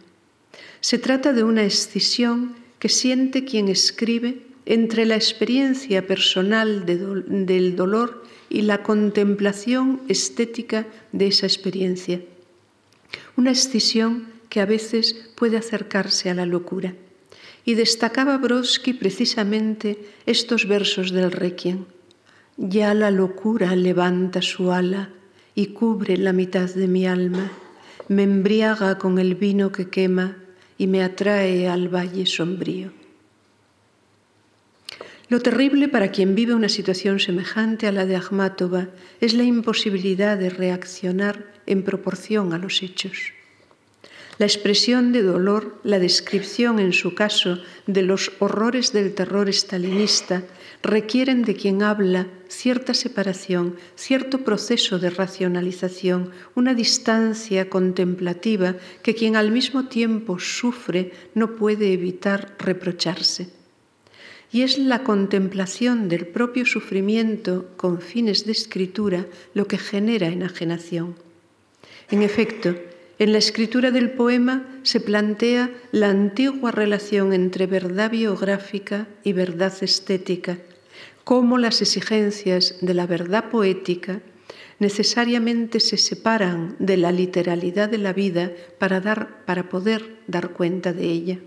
[0.81, 8.21] Se trata de una escisión que siente quien escribe entre la experiencia personal del dolor
[8.49, 12.19] y la contemplación estética de esa experiencia.
[13.37, 16.95] Una escisión que a veces puede acercarse a la locura.
[17.65, 21.83] Y destacaba Brodsky precisamente estos versos del Requiem.
[22.55, 25.09] Ya la locura levanta su ala
[25.55, 27.51] y cubre la mitad de mi alma,
[28.07, 30.37] me embriaga con el vino que quema
[30.77, 32.93] y me atrae al valle sombrío.
[35.27, 38.87] Lo terrible para quien vive una situación semejante a la de Akhmatova
[39.19, 43.34] es la imposibilidad de reaccionar en proporción a los hechos.
[44.37, 50.43] La expresión de dolor, la descripción en su caso de los horrores del terror estalinista
[50.83, 59.37] requieren de quien habla cierta separación, cierto proceso de racionalización, una distancia contemplativa que quien
[59.37, 63.49] al mismo tiempo sufre no puede evitar reprocharse.
[64.51, 71.15] Y es la contemplación del propio sufrimiento con fines de escritura lo que genera enajenación.
[72.11, 72.75] En efecto,
[73.17, 79.73] en la escritura del poema se plantea la antigua relación entre verdad biográfica y verdad
[79.81, 80.57] estética,
[81.23, 84.21] cómo las exigencias de la verdad poética
[84.79, 90.91] necesariamente se separan de la literalidad de la vida para, dar, para poder dar cuenta
[90.91, 91.39] de ella.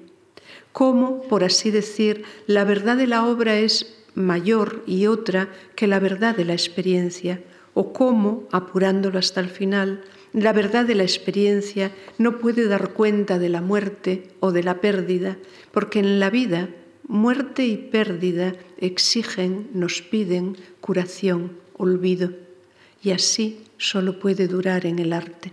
[0.73, 5.99] Cómo, por así decir, la verdad de la obra es mayor y otra que la
[5.99, 7.43] verdad de la experiencia,
[7.75, 10.03] o cómo, apurándolo hasta el final,
[10.33, 14.81] la verdad de la experiencia no puede dar cuenta de la muerte o de la
[14.81, 15.39] pérdida,
[15.73, 16.69] porque en la vida
[17.07, 22.33] muerte y pérdida exigen, nos piden curación, olvido,
[23.03, 25.53] y así solo puede durar en el arte.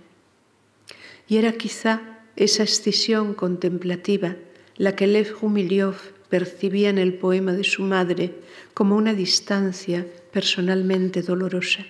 [1.28, 4.36] Y era quizá esa escisión contemplativa
[4.78, 5.96] la que Lev Gumilyov
[6.30, 8.34] percibía en el poema de su madre
[8.74, 11.86] como una distancia personalmente dolorosa.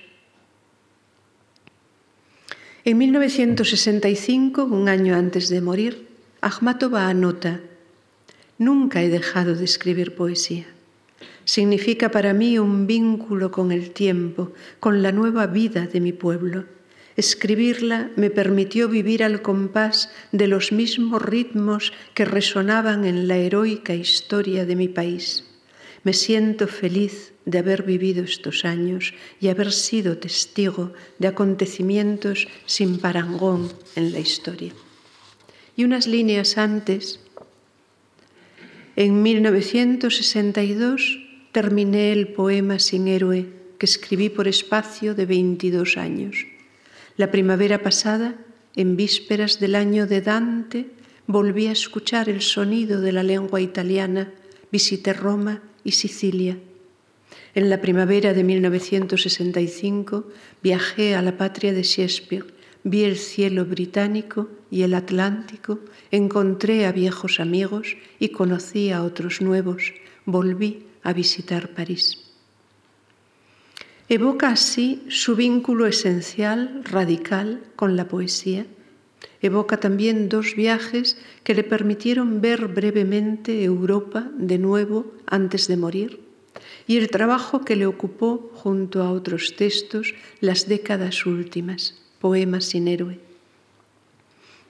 [2.87, 6.07] En 1965, un año antes de morir,
[6.41, 7.59] Akhmatova anota,
[8.59, 10.67] Nunca he dejado de escribir poesía.
[11.45, 16.65] Significa para mí un vínculo con el tiempo, con la nueva vida de mi pueblo.
[17.15, 23.95] Escribirla me permitió vivir al compás de los mismos ritmos que resonaban en la heroica
[23.95, 25.43] historia de mi país.
[26.05, 32.99] Me siento feliz de haber vivido estos años y haber sido testigo de acontecimientos sin
[32.99, 34.71] parangón en la historia.
[35.75, 37.19] Y unas líneas antes,
[38.95, 43.47] en 1962 terminé el poema Sin héroe
[43.79, 46.45] que escribí por espacio de 22 años.
[47.17, 48.35] La primavera pasada,
[48.75, 50.85] en vísperas del año de Dante,
[51.25, 54.31] volví a escuchar el sonido de la lengua italiana,
[54.71, 56.57] visité Roma y Sicilia.
[57.53, 60.27] En la primavera de 1965
[60.61, 62.45] viajé a la patria de Shakespeare,
[62.83, 65.79] vi el cielo británico y el Atlántico,
[66.11, 69.93] encontré a viejos amigos y conocí a otros nuevos,
[70.25, 72.25] volví a visitar París.
[74.09, 78.67] Evoca así su vínculo esencial, radical, con la poesía.
[79.45, 86.19] Evoca también dos viajes que le permitieron ver brevemente Europa de nuevo antes de morir
[86.87, 92.87] y el trabajo que le ocupó junto a otros textos las décadas últimas, poemas sin
[92.87, 93.19] héroe.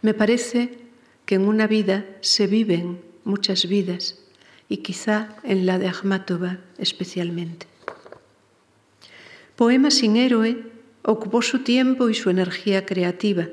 [0.02, 0.78] Me parece
[1.26, 4.20] que en una vida se viven muchas vidas
[4.68, 7.66] y quizá en la de Akhmatova especialmente.
[9.56, 10.66] Poema sin héroe
[11.02, 13.48] ocupó su tiempo y su energía creativa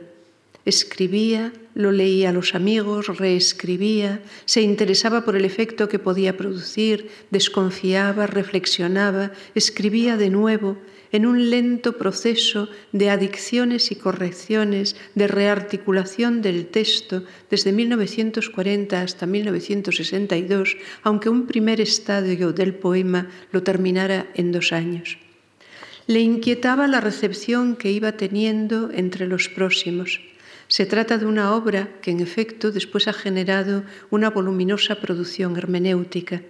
[0.65, 7.09] Escribía, lo leía a los amigos, reescribía, se interesaba por el efecto que podía producir,
[7.31, 10.79] desconfiaba, reflexionaba, escribía de nuevo
[11.11, 19.27] en un lento proceso de adicciones y correcciones, de rearticulación del texto desde 1940 hasta
[19.27, 25.19] 1962, aunque un primer estadio del poema lo terminara en dos años.
[26.07, 30.21] Le inquietaba la recepción que iba teniendo entre los próximos
[30.73, 36.41] se trata de una obra que en efecto después ha generado una voluminosa producción hermenéutica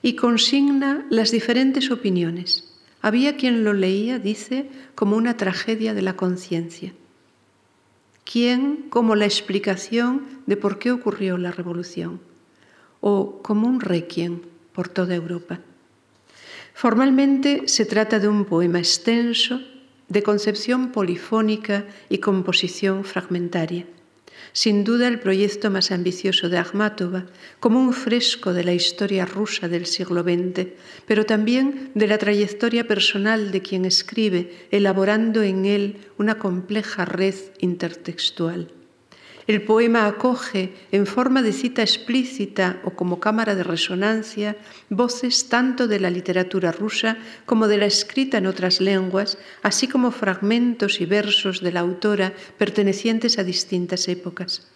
[0.00, 2.72] y consigna las diferentes opiniones.
[3.02, 6.94] Había quien lo leía, dice, como una tragedia de la conciencia.
[8.24, 12.22] Quien como la explicación de por qué ocurrió la revolución,
[13.02, 14.40] o como un requiem
[14.72, 15.60] por toda Europa.
[16.80, 19.60] Formalmente se trata de un poema extenso,
[20.08, 23.84] de concepción polifónica y composición fragmentaria.
[24.54, 27.26] Sin duda el proyecto más ambicioso de Akhmatova,
[27.60, 30.68] como un fresco de la historia rusa del siglo XX,
[31.04, 37.34] pero también de la trayectoria personal de quien escribe, elaborando en él una compleja red
[37.58, 38.68] intertextual.
[39.50, 44.54] El poema acoge, en forma de cita explícita o como cámara de resonancia,
[44.90, 50.12] voces tanto de la literatura rusa como de la escrita en otras lenguas, así como
[50.12, 54.70] fragmentos y versos de la autora pertenecientes a distintas épocas.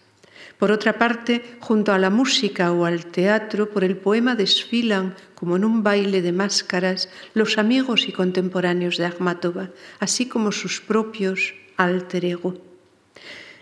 [0.59, 5.55] Por otra parte, junto a la música o al teatro, por el poema desfilan, como
[5.55, 9.71] en un baile de máscaras, los amigos y contemporáneos de Akhmatova,
[10.01, 12.64] así como sus propios alter ego.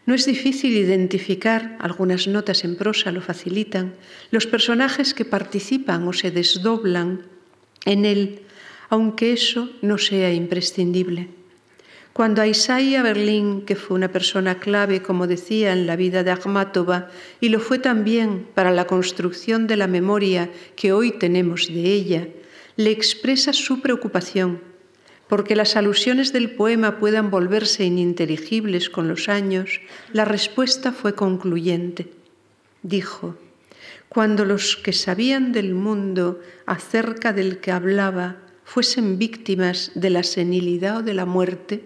[0.05, 3.95] No es difícil identificar, algunas notas en prosa lo facilitan,
[4.31, 7.23] los personajes que participan o se desdoblan
[7.85, 8.41] en él,
[8.89, 11.29] aunque eso no sea imprescindible.
[12.13, 16.33] Cuando a Isaiah Berlin, que fue una persona clave, como decía, en la vida de
[16.33, 17.09] Akhmatova,
[17.41, 22.29] y lo fue también para la construcción de la memoria que hoy tenemos de ella,
[22.77, 24.72] le expresa su preocupación
[25.33, 29.81] porque las alusiones del poema puedan volverse ininteligibles con los años,
[30.13, 32.13] la respuesta fue concluyente.
[32.83, 33.39] Dijo,
[34.11, 40.99] cuando los que sabían del mundo acerca del que hablaba fuesen víctimas de la senilidad
[40.99, 41.83] o de la muerte,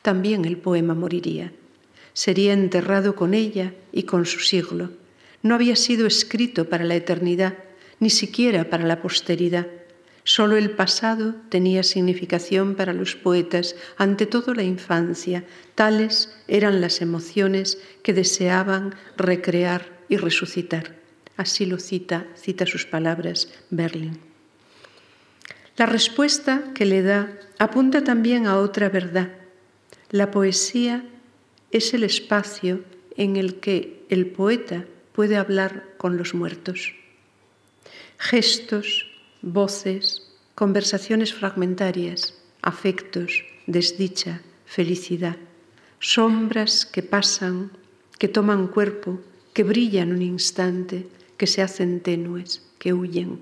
[0.00, 1.52] también el poema moriría.
[2.14, 4.88] Sería enterrado con ella y con su siglo.
[5.42, 7.58] No había sido escrito para la eternidad,
[8.00, 9.66] ni siquiera para la posteridad.
[10.26, 15.44] Solo el pasado tenía significación para los poetas, ante todo la infancia.
[15.76, 20.96] Tales eran las emociones que deseaban recrear y resucitar.
[21.36, 24.18] Así lo cita, cita sus palabras Berlin.
[25.76, 29.30] La respuesta que le da apunta también a otra verdad.
[30.10, 31.04] La poesía
[31.70, 32.82] es el espacio
[33.16, 36.96] en el que el poeta puede hablar con los muertos.
[38.18, 39.06] Gestos,
[39.46, 40.26] voces,
[40.56, 45.36] conversaciones fragmentarias, afectos, desdicha, felicidad,
[46.00, 47.70] sombras que pasan,
[48.18, 49.20] que toman cuerpo,
[49.54, 53.38] que brillan un instante, que se hacen tenues, que huyen.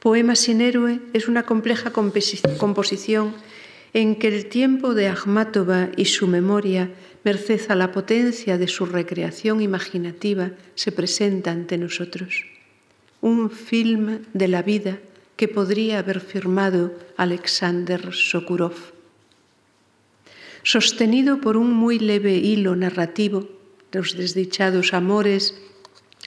[0.00, 3.34] Poema sin héroe es una compleja composición
[3.94, 6.90] en que el tiempo de Akhmatova y su memoria,
[7.24, 12.49] merced a la potencia de su recreación imaginativa, se presenta ante nosotros.
[13.20, 14.98] Un film de la vida
[15.36, 18.74] que podría haber firmado Alexander Sokurov.
[20.62, 23.48] Sostenido por un muy leve hilo narrativo,
[23.92, 25.54] los desdichados amores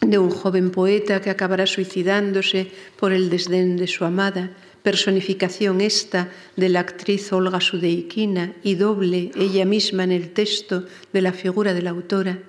[0.01, 6.29] de un joven poeta que acabará suicidándose por el desdén de su amada, personificación esta
[6.57, 11.73] de la actriz Olga Sudeikina y doble ella misma en el texto de la figura
[11.73, 12.39] de la autora,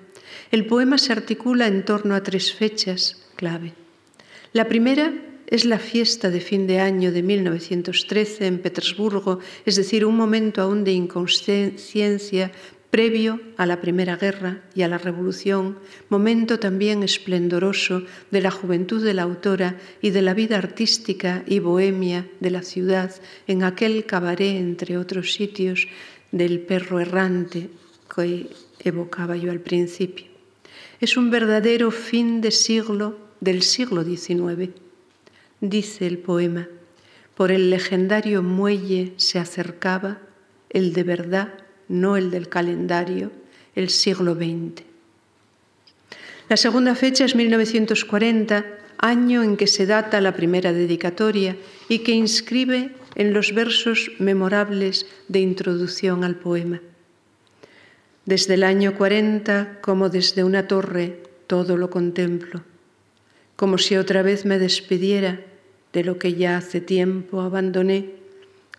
[0.51, 3.84] el poema se articula en torno a tres fechas clave.
[4.55, 5.13] La primera
[5.47, 10.61] es la fiesta de fin de año de 1913 en Petersburgo, es decir, un momento
[10.61, 12.53] aún de inconsciencia
[12.89, 15.77] previo a la Primera Guerra y a la Revolución,
[16.07, 21.59] momento también esplendoroso de la juventud de la autora y de la vida artística y
[21.59, 23.13] bohemia de la ciudad
[23.47, 25.89] en aquel cabaret, entre otros sitios,
[26.31, 27.71] del perro errante
[28.07, 28.47] que
[28.79, 30.27] evocaba yo al principio.
[31.01, 34.71] Es un verdadero fin de siglo del siglo XIX.
[35.61, 36.67] Dice el poema,
[37.35, 40.19] por el legendario muelle se acercaba
[40.69, 41.53] el de verdad
[41.87, 43.31] no el del calendario,
[43.75, 44.83] el siglo XX.
[46.49, 48.65] La segunda fecha es 1940,
[48.97, 51.57] año en que se data la primera dedicatoria
[51.89, 56.81] y que inscribe en los versos memorables de introducción al poema.
[58.25, 62.63] Desde el año 40, como desde una torre, todo lo contemplo,
[63.55, 65.41] como si otra vez me despidiera
[65.93, 68.11] de lo que ya hace tiempo abandoné,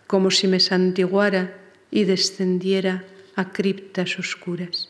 [0.05, 1.57] como si me santiguara
[1.89, 3.03] y descendiera
[3.35, 4.89] a criptas oscuras.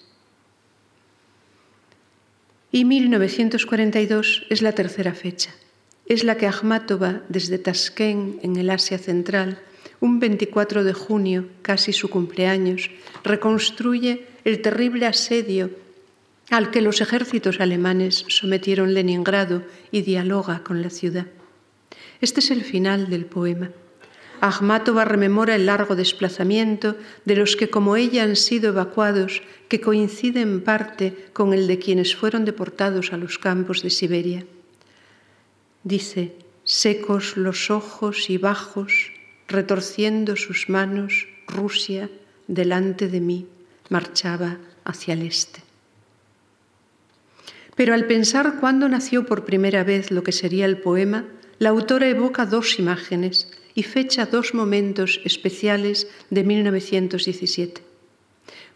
[2.71, 5.51] Y 1942 es la tercera fecha.
[6.05, 9.59] Es la que Akhmatova, desde Tashkent, en el Asia Central,
[9.99, 12.91] un 24 de junio, casi su cumpleaños,
[13.23, 15.71] reconstruye el terrible asedio
[16.49, 21.27] al que los ejércitos alemanes sometieron Leningrado y dialoga con la ciudad.
[22.21, 23.71] Este es el final del poema.
[24.39, 26.95] Akhmatova rememora el largo desplazamiento
[27.25, 31.79] de los que como ella han sido evacuados, que coincide en parte con el de
[31.79, 34.45] quienes fueron deportados a los campos de Siberia.
[35.83, 39.11] Dice, secos los ojos y bajos,
[39.47, 42.09] retorciendo sus manos, Rusia,
[42.47, 43.47] delante de mí,
[43.89, 45.66] marchaba hacia el este.
[47.77, 51.25] Pero al pensar cuándo nació por primera vez lo que sería el poema,
[51.59, 57.83] la autora evoca dos imágenes y fecha dos momentos especiales de 1917.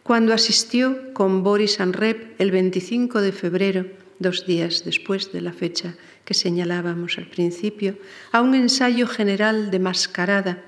[0.04, 3.86] Cuando asistió con Boris Anrep el 25 de febrero,
[4.20, 7.97] dos días después de la fecha que señalábamos al principio,
[8.32, 10.64] a un ensayo general de Mascarada,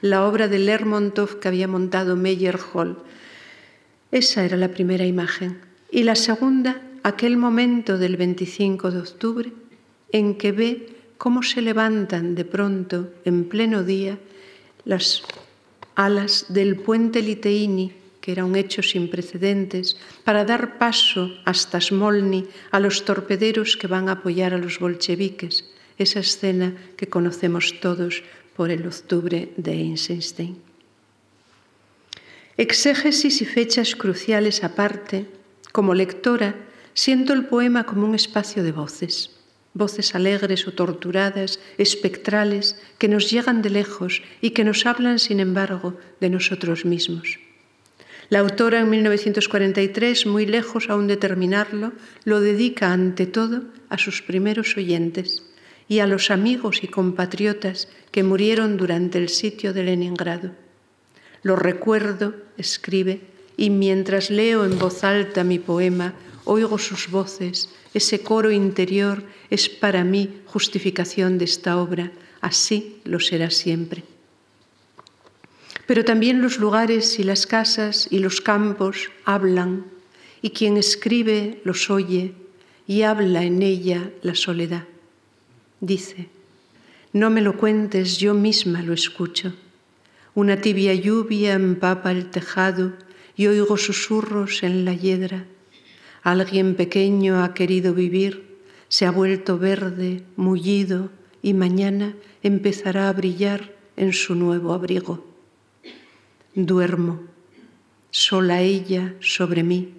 [0.00, 2.98] la obra de Lermontov que había montado Meyer Hall.
[4.10, 5.60] Esa era la primera imagen.
[5.90, 9.52] Y la segunda, aquel momento del 25 de octubre,
[10.10, 14.18] en que ve cómo se levantan de pronto, en pleno día,
[14.84, 15.22] las
[15.94, 22.48] alas del puente Liteini, que era un hecho sin precedentes, para dar paso hasta Smolny
[22.72, 25.62] a los torpederos que van a apoyar a los bolcheviques,
[25.98, 28.24] esa escena que conocemos todos
[28.56, 30.58] por el octubre de Eisenstein.
[32.56, 35.26] Exégesis y fechas cruciales aparte,
[35.70, 36.65] como lectora,
[36.96, 39.30] siento el poema como un espacio de voces
[39.76, 45.38] voces alegres o torturadas, espectrales, que nos llegan de lejos y que nos hablan, sin
[45.38, 47.38] embargo, de nosotros mismos.
[48.30, 51.92] La autora en 1943, muy lejos aún de terminarlo,
[52.24, 55.44] lo dedica ante todo a sus primeros oyentes
[55.88, 60.52] y a los amigos y compatriotas que murieron durante el sitio de Leningrado.
[61.42, 63.20] Lo recuerdo, escribe,
[63.58, 66.14] y mientras leo en voz alta mi poema,
[66.46, 73.20] oigo sus voces, ese coro interior es para mí justificación de esta obra, así lo
[73.20, 74.04] será siempre.
[75.86, 79.84] Pero también los lugares y las casas y los campos hablan,
[80.40, 82.32] y quien escribe los oye
[82.86, 84.84] y habla en ella la soledad.
[85.80, 86.28] Dice,
[87.12, 89.54] no me lo cuentes, yo misma lo escucho.
[90.34, 92.92] Una tibia lluvia empapa el tejado
[93.36, 95.46] y oigo susurros en la hiedra.
[96.26, 98.58] Alguien pequeño ha querido vivir,
[98.88, 101.10] se ha vuelto verde, mullido
[101.40, 105.24] y mañana empezará a brillar en su nuevo abrigo.
[106.52, 107.20] Duermo,
[108.10, 109.94] sola ella sobre mí,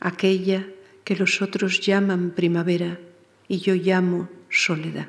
[0.00, 0.66] aquella
[1.04, 2.98] que los otros llaman primavera
[3.46, 5.06] y yo llamo soledad.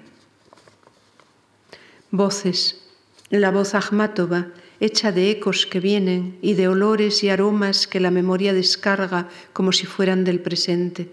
[2.11, 2.87] Voces,
[3.31, 4.49] la voz Ahmatova,
[4.81, 9.71] hecha de ecos que vienen y de olores y aromas que la memoria descarga como
[9.71, 11.07] si fueran del presente.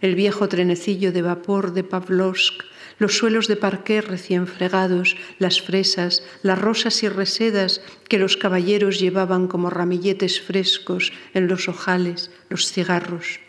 [0.00, 2.64] El viejo trenecillo de vapor de Pavlovsk
[3.02, 9.00] los suelos de parqué recién fregados, las fresas, las rosas y resedas que los caballeros
[9.00, 13.40] llevaban como ramilletes frescos en los ojales, los cigarros.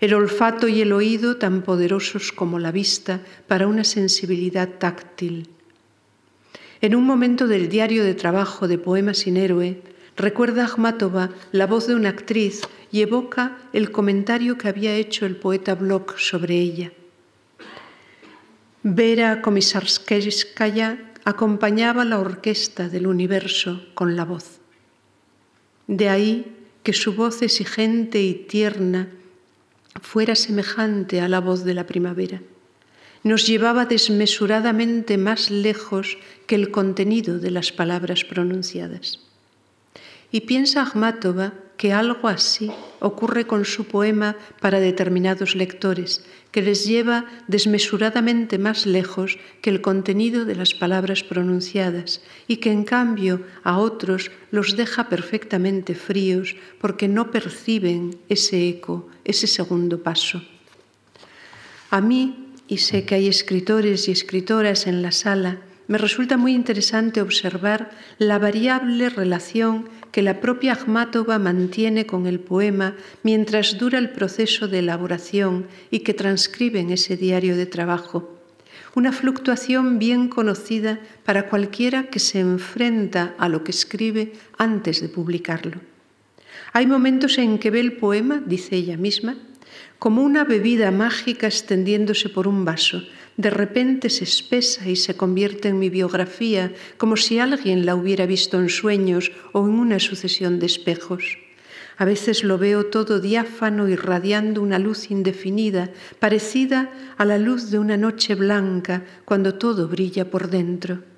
[0.00, 5.48] El olfato y el oído tan poderosos como la vista para una sensibilidad táctil.
[6.82, 9.82] En un momento del diario de trabajo de Poemas sin Héroe,
[10.16, 15.36] recuerda Akhmatova la voz de una actriz y evoca el comentario que había hecho el
[15.36, 16.90] poeta Bloch sobre ella.
[18.82, 24.60] Vera Komisarskaya acompañaba la orquesta del universo con la voz.
[25.86, 29.10] De ahí que su voz exigente y tierna
[30.00, 32.40] fuera semejante a la voz de la primavera.
[33.22, 36.16] Nos llevaba desmesuradamente más lejos
[36.46, 39.20] que el contenido de las palabras pronunciadas.
[40.32, 46.84] Y piensa Akhmatova que algo así ocurre con su poema para determinados lectores, que les
[46.84, 53.40] lleva desmesuradamente más lejos que el contenido de las palabras pronunciadas y que en cambio
[53.64, 60.42] a otros los deja perfectamente fríos porque no perciben ese eco, ese segundo paso.
[61.88, 65.58] A mí, y sé que hay escritores y escritoras en la sala,
[65.88, 72.38] me resulta muy interesante observar la variable relación que la propia Akhmatova mantiene con el
[72.38, 72.94] poema
[73.24, 78.38] mientras dura el proceso de elaboración y que transcribe en ese diario de trabajo.
[78.94, 85.08] Una fluctuación bien conocida para cualquiera que se enfrenta a lo que escribe antes de
[85.08, 85.80] publicarlo.
[86.72, 89.36] Hay momentos en que ve el poema, dice ella misma,
[90.00, 93.02] como una bebida mágica extendiéndose por un vaso,
[93.36, 98.24] de repente se espesa y se convierte en mi biografía, como si alguien la hubiera
[98.24, 101.36] visto en sueños o en una sucesión de espejos.
[101.98, 107.78] A veces lo veo todo diáfano irradiando una luz indefinida, parecida a la luz de
[107.78, 111.09] una noche blanca cuando todo brilla por dentro.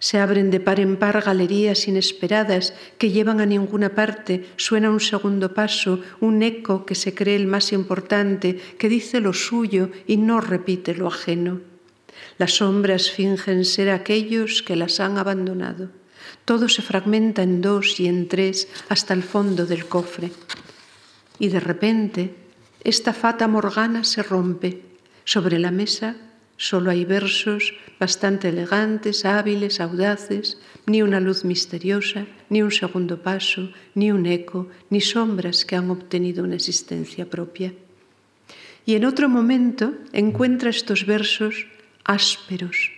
[0.00, 4.98] Se abren de par en par galerías inesperadas que llevan a ninguna parte, suena un
[4.98, 10.16] segundo paso, un eco que se cree el más importante, que dice lo suyo y
[10.16, 11.60] no repite lo ajeno.
[12.38, 15.90] Las sombras fingen ser aquellos que las han abandonado.
[16.46, 20.32] Todo se fragmenta en dos y en tres hasta el fondo del cofre.
[21.38, 22.34] Y de repente,
[22.84, 24.80] esta fata morgana se rompe.
[25.24, 26.16] Sobre la mesa
[26.60, 33.70] Solo hay versos bastante elegantes, hábiles, audaces, ni una luz misteriosa, ni un segundo paso,
[33.94, 37.74] ni un eco, ni sombras que han obtenido una existencia propia.
[38.86, 41.66] Y en otro momento encuentra estos versos
[42.02, 42.90] ásperos.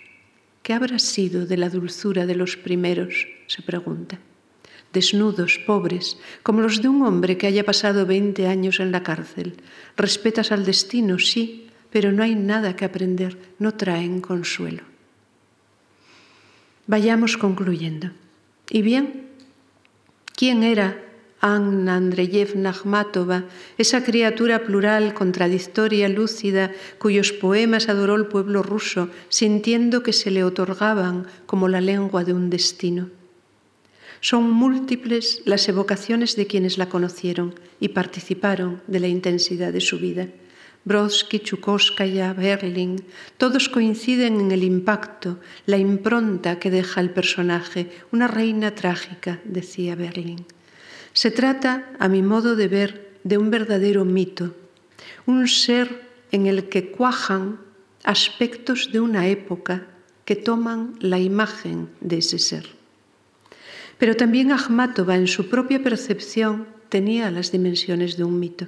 [0.62, 3.26] ¿Qué habrá sido de la dulzura de los primeros?
[3.48, 4.20] se pregunta.
[4.92, 9.56] Desnudos, pobres, como los de un hombre que haya pasado veinte años en la cárcel.
[9.96, 14.91] Respetas al destino, sí, pero no hay nada que aprender, no traen consuelo.
[16.92, 18.10] Vayamos concluyendo.
[18.68, 19.28] ¿Y bien?
[20.36, 21.02] ¿Quién era
[21.40, 23.44] Anna Andreyevna Akhmatova,
[23.78, 30.44] esa criatura plural, contradictoria, lúcida, cuyos poemas adoró el pueblo ruso, sintiendo que se le
[30.44, 33.08] otorgaban como la lengua de un destino?
[34.20, 39.98] Son múltiples las evocaciones de quienes la conocieron y participaron de la intensidad de su
[39.98, 40.28] vida.
[40.84, 43.04] Brodsky, Chukovskaya, Berling,
[43.38, 49.94] todos coinciden en el impacto, la impronta que deja el personaje, una reina trágica, decía
[49.94, 50.44] Berling.
[51.12, 54.56] Se trata, a mi modo de ver, de un verdadero mito,
[55.26, 56.02] un ser
[56.32, 57.60] en el que cuajan
[58.02, 59.86] aspectos de una época
[60.24, 62.66] que toman la imagen de ese ser.
[63.98, 68.66] Pero también Akhmatova en su propia percepción tenía las dimensiones de un mito.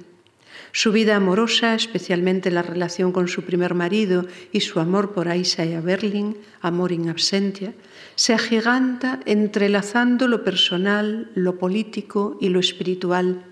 [0.75, 5.63] Su vida amorosa, especialmente la relación con su primer marido y su amor por Aisha
[5.79, 7.73] Berlin, amor in absentia,
[8.15, 13.45] se agiganta entrelazando lo personal, lo político y lo espiritual.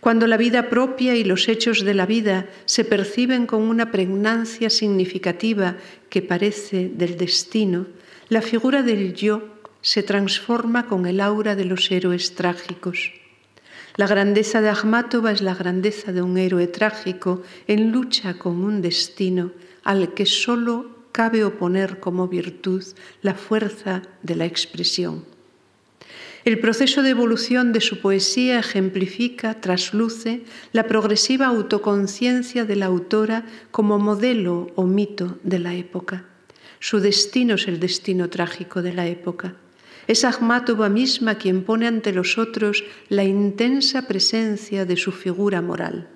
[0.00, 4.68] Cuando la vida propia y los hechos de la vida se perciben con una pregnancia
[4.68, 5.76] significativa
[6.08, 7.86] que parece del destino,
[8.30, 9.46] la figura del yo
[9.80, 13.12] se transforma con el aura de los héroes trágicos.
[13.98, 18.80] La grandeza de Akhmatova es la grandeza de un héroe trágico en lucha con un
[18.80, 19.50] destino
[19.82, 22.84] al que solo cabe oponer como virtud
[23.22, 25.24] la fuerza de la expresión.
[26.44, 33.46] El proceso de evolución de su poesía ejemplifica, trasluce la progresiva autoconciencia de la autora
[33.72, 36.24] como modelo o mito de la época.
[36.78, 39.56] Su destino es el destino trágico de la época.
[40.08, 46.08] Es Akhmatova misma quien pone ante los otros la intensa presencia de su figura moral.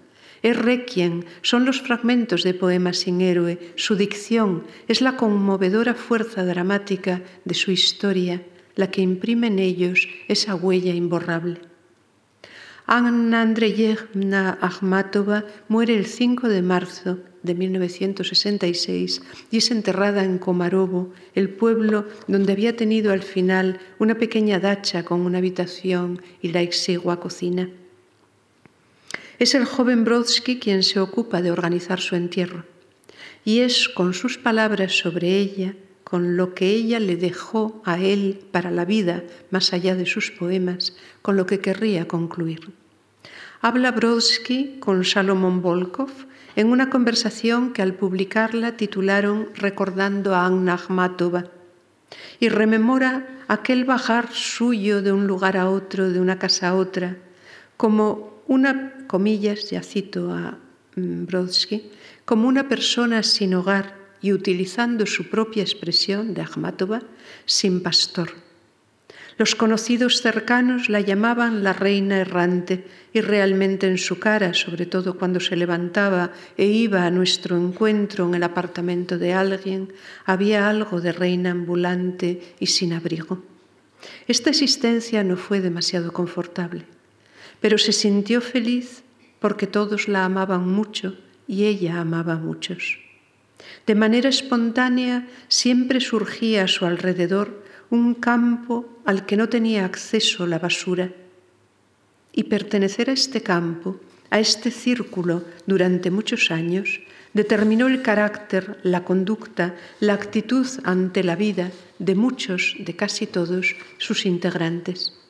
[0.42, 6.44] Es Requiem, son los fragmentos de poemas sin héroe, su dicción es la conmovedora fuerza
[6.44, 8.42] dramática de su historia,
[8.74, 11.71] la que imprime en ellos esa huella imborrable.
[12.86, 21.12] Anna Andreyevna Akhmatova muere el 5 de marzo de 1966 y es enterrada en Komarovo,
[21.34, 26.60] el pueblo donde había tenido al final una pequeña dacha con una habitación y la
[26.60, 27.70] exigua cocina.
[29.38, 32.64] Es el joven Brodsky quien se ocupa de organizar su entierro
[33.44, 35.74] y es con sus palabras sobre ella,
[36.12, 40.30] con lo que ella le dejó a él para la vida, más allá de sus
[40.30, 42.74] poemas, con lo que querría concluir.
[43.62, 46.10] Habla Brodsky con Salomon Volkov
[46.54, 51.46] en una conversación que al publicarla titularon Recordando a Anna Akhmatova
[52.38, 57.16] y rememora aquel bajar suyo de un lugar a otro, de una casa a otra,
[57.78, 60.58] como una, comillas, ya cito a
[60.94, 61.90] mm, Brodsky,
[62.26, 67.02] como una persona sin hogar y utilizando su propia expresión de Akhmatova,
[67.44, 68.32] sin pastor
[69.38, 75.18] los conocidos cercanos la llamaban la reina errante y realmente en su cara, sobre todo
[75.18, 79.92] cuando se levantaba e iba a nuestro encuentro en el apartamento de alguien,
[80.26, 83.42] había algo de reina ambulante y sin abrigo.
[84.28, 86.84] Esta existencia no fue demasiado confortable,
[87.60, 89.02] pero se sintió feliz
[89.40, 91.16] porque todos la amaban mucho
[91.48, 93.01] y ella amaba a muchos.
[93.86, 100.46] De manera espontánea siempre surgía a su alrededor un campo al que no tenía acceso
[100.46, 101.10] la basura.
[102.32, 107.00] Y pertenecer a este campo, a este círculo durante muchos años,
[107.34, 113.74] determinó el carácter, la conducta, la actitud ante la vida de muchos, de casi todos,
[113.98, 115.21] sus integrantes.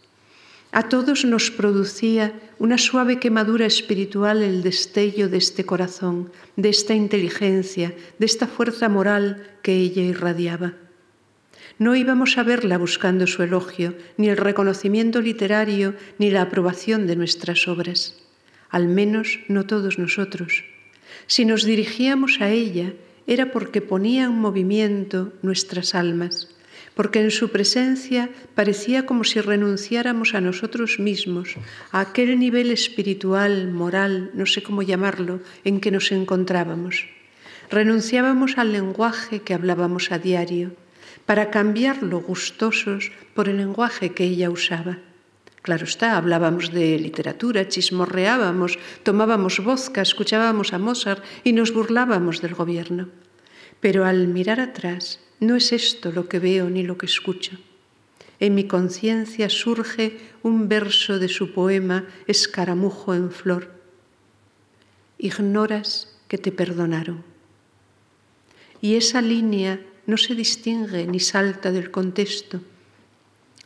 [0.74, 6.94] A todos nos producía una suave quemadura espiritual el destello de este corazón, de esta
[6.94, 10.72] inteligencia, de esta fuerza moral que ella irradiaba.
[11.78, 17.16] No íbamos a verla buscando su elogio, ni el reconocimiento literario, ni la aprobación de
[17.16, 18.16] nuestras obras,
[18.70, 20.64] al menos no todos nosotros.
[21.26, 22.94] Si nos dirigíamos a ella
[23.26, 26.51] era porque ponía en movimiento nuestras almas,
[26.94, 31.56] porque en su presencia parecía como si renunciáramos a nosotros mismos,
[31.90, 37.08] a aquel nivel espiritual, moral, no sé cómo llamarlo, en que nos encontrábamos.
[37.70, 40.76] Renunciábamos al lenguaje que hablábamos a diario,
[41.26, 44.98] para cambiarlo gustosos por el lenguaje que ella usaba.
[45.62, 52.54] Claro está, hablábamos de literatura, chismorreábamos, tomábamos vodka, escuchábamos a Mozart y nos burlábamos del
[52.54, 53.08] gobierno.
[53.78, 57.58] Pero al mirar atrás, no es esto lo que veo ni lo que escucho.
[58.38, 63.72] En mi conciencia surge un verso de su poema Escaramujo en flor.
[65.18, 67.24] Ignoras que te perdonaron.
[68.80, 72.60] Y esa línea no se distingue ni salta del contexto,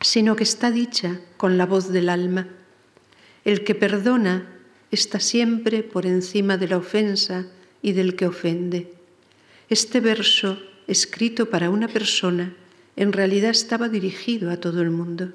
[0.01, 2.47] sino que está dicha con la voz del alma.
[3.45, 4.51] El que perdona
[4.89, 7.45] está siempre por encima de la ofensa
[7.83, 8.93] y del que ofende.
[9.69, 10.57] Este verso,
[10.87, 12.55] escrito para una persona,
[12.95, 15.33] en realidad estaba dirigido a todo el mundo.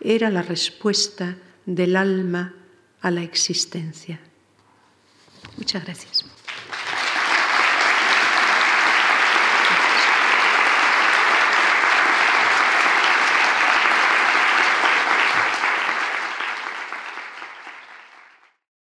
[0.00, 2.54] Era la respuesta del alma
[3.00, 4.20] a la existencia.
[5.56, 6.29] Muchas gracias.